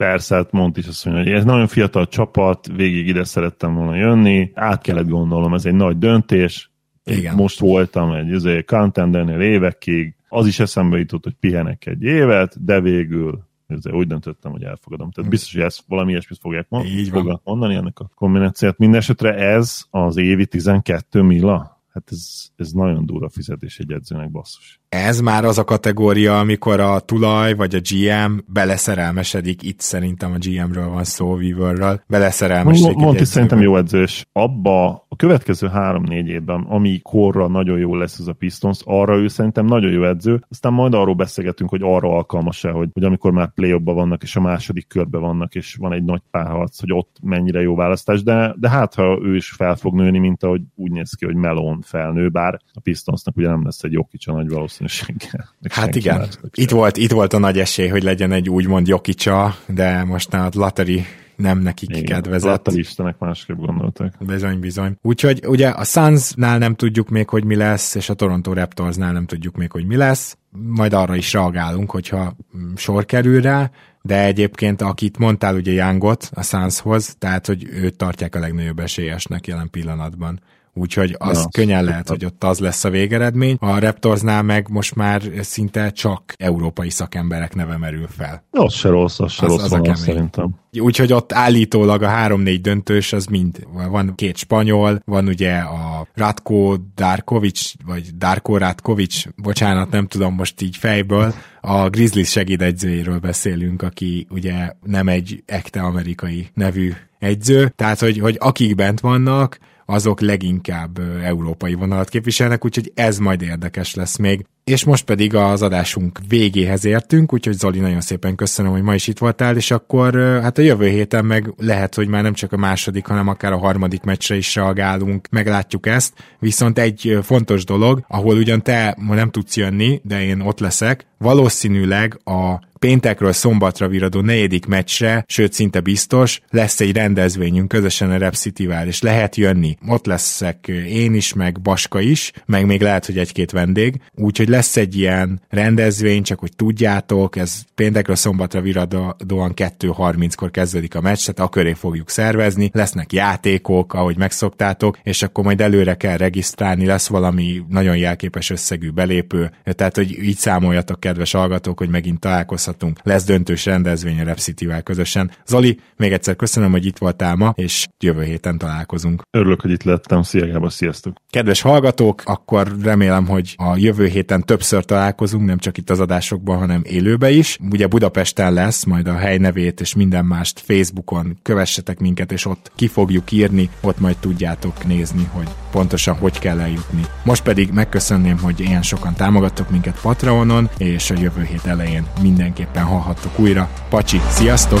Persze, 0.00 0.34
hát 0.34 0.52
mond 0.52 0.78
is 0.78 0.86
azt 0.86 1.04
mondja, 1.04 1.24
hogy 1.24 1.32
ez 1.32 1.44
nagyon 1.44 1.66
fiatal 1.66 2.06
csapat, 2.08 2.66
végig 2.66 3.06
ide 3.06 3.24
szerettem 3.24 3.74
volna 3.74 3.96
jönni, 3.96 4.50
át 4.54 4.82
kellett 4.82 5.08
gondolnom, 5.08 5.54
ez 5.54 5.64
egy 5.64 5.74
nagy 5.74 5.98
döntés. 5.98 6.70
Igen. 7.04 7.34
Most 7.34 7.58
voltam 7.58 8.12
egy 8.12 8.28
izé, 8.28 8.62
contendernél 8.62 9.40
évekig, 9.40 10.14
az 10.28 10.46
is 10.46 10.60
eszembe 10.60 10.98
jutott, 10.98 11.24
hogy 11.24 11.34
pihenek 11.40 11.86
egy 11.86 12.02
évet, 12.02 12.64
de 12.64 12.80
végül 12.80 13.48
ezzel 13.66 13.92
úgy 13.92 14.06
döntöttem, 14.06 14.50
hogy 14.50 14.62
elfogadom. 14.62 15.10
Tehát 15.10 15.30
biztos, 15.30 15.52
hogy 15.52 15.62
ezt 15.62 15.84
valami 15.86 16.10
ilyesmit 16.10 16.38
fogják 16.38 16.66
mond, 16.68 16.86
Így 16.86 17.08
fognak 17.08 17.40
mondani 17.44 17.74
ennek 17.74 17.98
a 17.98 18.10
kombinációt. 18.14 18.78
Mindenesetre 18.78 19.34
ez 19.34 19.82
az 19.90 20.16
évi 20.16 20.46
12 20.46 21.22
milla, 21.22 21.82
hát 21.92 22.08
ez, 22.10 22.50
ez 22.56 22.72
nagyon 22.72 23.06
durva 23.06 23.28
fizetés 23.28 23.78
egy 23.78 23.92
edzőnek, 23.92 24.30
basszus. 24.30 24.79
Ez 24.90 25.20
már 25.20 25.44
az 25.44 25.58
a 25.58 25.64
kategória, 25.64 26.38
amikor 26.38 26.80
a 26.80 27.00
tulaj 27.00 27.54
vagy 27.54 27.74
a 27.74 27.80
GM 27.90 28.38
beleszerelmesedik, 28.46 29.62
itt 29.62 29.80
szerintem 29.80 30.32
a 30.32 30.36
GM-ről 30.38 30.88
van 30.88 31.04
szó, 31.04 31.34
Weaverről, 31.34 32.02
beleszerelmesedik. 32.08 32.96
Monti 32.96 33.24
szerintem 33.24 33.60
jó 33.60 33.76
edző, 33.76 34.02
és 34.02 34.26
abba 34.32 35.06
a 35.08 35.16
következő 35.16 35.68
három-négy 35.68 36.28
évben, 36.28 36.60
ami 36.68 37.00
korra 37.02 37.48
nagyon 37.48 37.78
jó 37.78 37.96
lesz 37.96 38.18
ez 38.18 38.26
a 38.26 38.32
Pistons, 38.32 38.80
arra 38.84 39.16
ő 39.16 39.28
szerintem 39.28 39.64
nagyon 39.64 39.90
jó 39.90 40.04
edző, 40.04 40.44
aztán 40.48 40.72
majd 40.72 40.94
arról 40.94 41.14
beszélgetünk, 41.14 41.70
hogy 41.70 41.82
arra 41.82 42.08
alkalmas-e, 42.08 42.70
hogy, 42.70 42.88
hogy 42.92 43.04
amikor 43.04 43.32
már 43.32 43.52
play 43.54 43.78
vannak, 43.84 44.22
és 44.22 44.36
a 44.36 44.40
második 44.40 44.88
körben 44.88 45.20
vannak, 45.20 45.54
és 45.54 45.74
van 45.74 45.92
egy 45.92 46.04
nagy 46.04 46.22
párharc, 46.30 46.80
hogy 46.80 46.92
ott 46.92 47.16
mennyire 47.22 47.60
jó 47.60 47.74
választás, 47.74 48.22
de, 48.22 48.54
de 48.58 48.68
hát 48.68 48.94
ha 48.94 49.18
ő 49.22 49.36
is 49.36 49.50
fel 49.50 49.76
fog 49.76 49.94
nőni, 49.94 50.18
mint 50.18 50.42
ahogy 50.42 50.62
úgy 50.74 50.90
néz 50.90 51.12
ki, 51.12 51.24
hogy 51.24 51.36
Melon 51.36 51.80
felnő, 51.82 52.28
bár 52.28 52.60
a 52.72 52.80
Pistonsnak 52.80 53.36
ugye 53.36 53.48
nem 53.48 53.64
lesz 53.64 53.82
egy 53.82 53.92
Jokic 53.92 54.28
a 54.28 54.32
nagy 54.32 54.48
valószínűséggel. 54.80 55.54
Hát 55.70 55.94
igen, 55.94 56.18
másnak 56.18 56.56
itt 56.56 56.70
volt, 56.70 56.96
itt 56.96 57.10
volt 57.10 57.32
a 57.32 57.38
nagy 57.38 57.58
esély, 57.58 57.88
hogy 57.88 58.02
legyen 58.02 58.32
egy 58.32 58.48
úgymond 58.48 58.88
Jokicsa, 58.88 59.56
de 59.66 60.04
most 60.04 60.34
a 60.34 60.50
Lateri 60.52 61.04
nem 61.36 61.58
nekik 61.58 61.90
Igen, 61.90 62.04
kedvezett. 62.04 62.50
Láttal 62.50 62.74
Istenek 62.74 63.18
másképp 63.18 63.56
gondoltak. 63.56 64.14
Bizony, 64.26 64.60
bizony. 64.60 64.96
Úgyhogy 65.02 65.46
ugye 65.46 65.68
a 65.68 65.84
Sunsnál 65.84 66.58
nem 66.58 66.74
tudjuk 66.74 67.08
még, 67.08 67.28
hogy 67.28 67.44
mi 67.44 67.56
lesz, 67.56 67.94
és 67.94 68.08
a 68.08 68.14
Toronto 68.14 68.52
Raptorsnál 68.52 69.12
nem 69.12 69.26
tudjuk 69.26 69.56
még, 69.56 69.70
hogy 69.70 69.86
mi 69.86 69.96
lesz. 69.96 70.36
Majd 70.50 70.92
arra 70.92 71.16
is 71.16 71.32
reagálunk, 71.32 71.90
hogyha 71.90 72.36
sor 72.76 73.04
kerül 73.04 73.40
rá, 73.40 73.70
de 74.02 74.24
egyébként 74.24 74.82
akit 74.82 75.18
mondtál 75.18 75.54
ugye 75.54 75.72
Youngot 75.72 76.30
a 76.34 76.42
Sunshoz, 76.42 77.14
tehát 77.18 77.46
hogy 77.46 77.68
őt 77.70 77.96
tartják 77.96 78.34
a 78.34 78.38
legnagyobb 78.38 78.78
esélyesnek 78.78 79.46
jelen 79.46 79.70
pillanatban. 79.70 80.40
Úgyhogy 80.74 81.14
az 81.18 81.36
Ja, 81.36 81.40
ja, 81.42 81.48
könnyen 81.50 81.84
lehet, 81.84 82.08
hogy 82.08 82.24
ott 82.24 82.44
az 82.44 82.58
lesz 82.58 82.84
a 82.84 82.90
végeredmény. 82.90 83.56
A 83.60 83.78
Raptorsnál 83.78 84.42
meg 84.42 84.66
most 84.70 84.94
már 84.94 85.22
szinte 85.40 85.90
csak 85.90 86.34
európai 86.38 86.90
szakemberek 86.90 87.54
neve 87.54 87.76
merül 87.76 88.06
fel. 88.16 88.44
Az 88.50 88.74
se 88.74 88.88
rossz, 88.88 89.20
az 89.20 89.32
se 89.32 89.46
Az- 89.46 89.52
rossz 89.52 89.62
az 89.64 89.72
a 89.72 89.76
vonal 89.78 89.94
kemény. 89.94 90.04
szerintem. 90.04 90.54
Úgyhogy 90.80 91.12
ott 91.12 91.32
állítólag 91.32 92.02
a 92.02 92.08
3-4 92.08 92.58
döntős 92.62 93.12
az 93.12 93.26
mind, 93.26 93.66
van 93.90 94.12
két 94.14 94.36
spanyol, 94.36 95.02
van 95.04 95.26
ugye 95.28 95.56
a 95.56 96.06
Ratko 96.14 96.76
Darkovic, 96.94 97.72
vagy 97.86 98.16
Darko 98.16 98.56
Ratkovic, 98.58 99.22
bocsánat, 99.36 99.90
nem 99.90 100.06
tudom 100.06 100.34
most 100.34 100.60
így 100.62 100.76
fejből, 100.76 101.34
a 101.60 101.88
Grizzlies 101.88 102.30
segédegyzőjéről 102.30 103.18
beszélünk, 103.18 103.82
aki 103.82 104.26
ugye 104.30 104.72
nem 104.82 105.08
egy 105.08 105.42
ekte 105.46 105.80
amerikai 105.80 106.48
nevű 106.54 106.92
egyző, 107.18 107.72
tehát 107.76 108.00
hogy, 108.00 108.18
hogy 108.18 108.36
akik 108.40 108.74
bent 108.74 109.00
vannak, 109.00 109.58
azok 109.90 110.20
leginkább 110.20 110.98
európai 111.22 111.74
vonalat 111.74 112.08
képviselnek, 112.08 112.64
úgyhogy 112.64 112.92
ez 112.94 113.18
majd 113.18 113.42
érdekes 113.42 113.94
lesz 113.94 114.16
még. 114.16 114.46
És 114.70 114.84
most 114.84 115.04
pedig 115.04 115.34
az 115.34 115.62
adásunk 115.62 116.18
végéhez 116.28 116.84
értünk, 116.84 117.32
úgyhogy 117.32 117.58
Zoli, 117.58 117.78
nagyon 117.78 118.00
szépen 118.00 118.34
köszönöm, 118.34 118.72
hogy 118.72 118.82
ma 118.82 118.94
is 118.94 119.06
itt 119.06 119.18
voltál, 119.18 119.56
és 119.56 119.70
akkor 119.70 120.14
hát 120.42 120.58
a 120.58 120.62
jövő 120.62 120.88
héten 120.88 121.24
meg 121.24 121.52
lehet, 121.56 121.94
hogy 121.94 122.08
már 122.08 122.22
nem 122.22 122.34
csak 122.34 122.52
a 122.52 122.56
második, 122.56 123.06
hanem 123.06 123.28
akár 123.28 123.52
a 123.52 123.58
harmadik 123.58 124.02
meccsre 124.02 124.36
is 124.36 124.54
reagálunk, 124.54 125.28
meglátjuk 125.30 125.86
ezt, 125.86 126.12
viszont 126.38 126.78
egy 126.78 127.18
fontos 127.22 127.64
dolog, 127.64 128.04
ahol 128.08 128.36
ugyan 128.36 128.62
te 128.62 128.96
ma 128.98 129.14
nem 129.14 129.30
tudsz 129.30 129.56
jönni, 129.56 130.00
de 130.04 130.22
én 130.22 130.40
ott 130.40 130.60
leszek, 130.60 131.06
valószínűleg 131.18 132.20
a 132.24 132.68
péntekről 132.80 133.32
szombatra 133.32 133.88
viradó 133.88 134.20
negyedik 134.20 134.66
meccsre, 134.66 135.24
sőt 135.28 135.52
szinte 135.52 135.80
biztos, 135.80 136.40
lesz 136.50 136.80
egy 136.80 136.96
rendezvényünk 136.96 137.68
közösen 137.68 138.10
a 138.10 138.16
Rep 138.16 138.34
city 138.34 138.68
és 138.86 139.02
lehet 139.02 139.36
jönni. 139.36 139.76
Ott 139.88 140.06
leszek 140.06 140.68
én 140.88 141.14
is, 141.14 141.32
meg 141.32 141.60
Baska 141.60 142.00
is, 142.00 142.32
meg 142.46 142.66
még 142.66 142.80
lehet, 142.80 143.06
hogy 143.06 143.18
egy-két 143.18 143.50
vendég. 143.50 144.00
Úgyhogy 144.14 144.48
lesz 144.48 144.59
egy 144.76 144.96
ilyen 144.96 145.40
rendezvény, 145.48 146.22
csak 146.22 146.38
hogy 146.38 146.56
tudjátok, 146.56 147.36
ez 147.36 147.62
péntekről 147.74 148.16
szombatra 148.16 148.60
viradóan 148.60 149.52
2.30-kor 149.54 150.50
kezdődik 150.50 150.94
a 150.94 151.00
meccs, 151.00 151.20
tehát 151.20 151.40
a 151.40 151.48
köré 151.48 151.72
fogjuk 151.72 152.10
szervezni, 152.10 152.70
lesznek 152.72 153.12
játékok, 153.12 153.94
ahogy 153.94 154.16
megszoktátok, 154.16 154.98
és 155.02 155.22
akkor 155.22 155.44
majd 155.44 155.60
előre 155.60 155.94
kell 155.94 156.16
regisztrálni, 156.16 156.86
lesz 156.86 157.08
valami 157.08 157.62
nagyon 157.68 157.96
jelképes 157.96 158.50
összegű 158.50 158.90
belépő, 158.90 159.50
tehát 159.64 159.96
hogy 159.96 160.22
így 160.22 160.36
számoljatok, 160.36 161.00
kedves 161.00 161.32
hallgatók, 161.32 161.78
hogy 161.78 161.88
megint 161.88 162.20
találkozhatunk 162.20 162.48
találkozhatunk. 162.50 163.00
Lesz 163.02 163.24
döntős 163.24 163.64
rendezvény 163.64 164.20
a 164.20 164.24
Rep 164.24 164.38
City-vel 164.38 164.82
közösen. 164.82 165.30
Zoli, 165.46 165.78
még 165.96 166.12
egyszer 166.12 166.36
köszönöm, 166.36 166.70
hogy 166.70 166.86
itt 166.86 166.98
voltál 166.98 167.36
ma, 167.36 167.52
és 167.56 167.86
jövő 167.98 168.22
héten 168.22 168.58
találkozunk. 168.58 169.22
Örülök, 169.30 169.60
hogy 169.60 169.70
itt 169.70 169.82
lettem. 169.82 170.22
Szia 170.22 170.46
Gábor, 170.46 170.72
sziasztok! 170.72 171.16
Kedves 171.30 171.60
hallgatók, 171.60 172.22
akkor 172.24 172.72
remélem, 172.82 173.26
hogy 173.26 173.54
a 173.56 173.76
jövő 173.76 174.06
héten 174.06 174.39
többször 174.42 174.84
találkozunk, 174.84 175.46
nem 175.46 175.58
csak 175.58 175.78
itt 175.78 175.90
az 175.90 176.00
adásokban, 176.00 176.58
hanem 176.58 176.82
élőbe 176.84 177.30
is. 177.30 177.58
Ugye 177.70 177.86
Budapesten 177.86 178.52
lesz, 178.52 178.84
majd 178.84 179.06
a 179.06 179.16
helynevét 179.16 179.80
és 179.80 179.94
minden 179.94 180.24
mást 180.24 180.60
Facebookon 180.60 181.38
kövessetek 181.42 181.98
minket, 181.98 182.32
és 182.32 182.46
ott 182.46 182.72
ki 182.76 182.86
fogjuk 182.86 183.32
írni, 183.32 183.70
ott 183.80 183.98
majd 183.98 184.16
tudjátok 184.16 184.86
nézni, 184.86 185.28
hogy 185.32 185.48
pontosan 185.70 186.14
hogy 186.14 186.38
kell 186.38 186.60
eljutni. 186.60 187.04
Most 187.24 187.42
pedig 187.42 187.70
megköszönném, 187.72 188.38
hogy 188.38 188.60
ilyen 188.60 188.82
sokan 188.82 189.14
támogattok 189.14 189.70
minket 189.70 190.00
Patreonon, 190.00 190.68
és 190.78 191.10
a 191.10 191.18
jövő 191.20 191.42
hét 191.42 191.66
elején 191.66 192.06
mindenképpen 192.22 192.84
hallhattok 192.84 193.38
újra. 193.38 193.70
Pacsi, 193.88 194.20
sziasztok! 194.28 194.80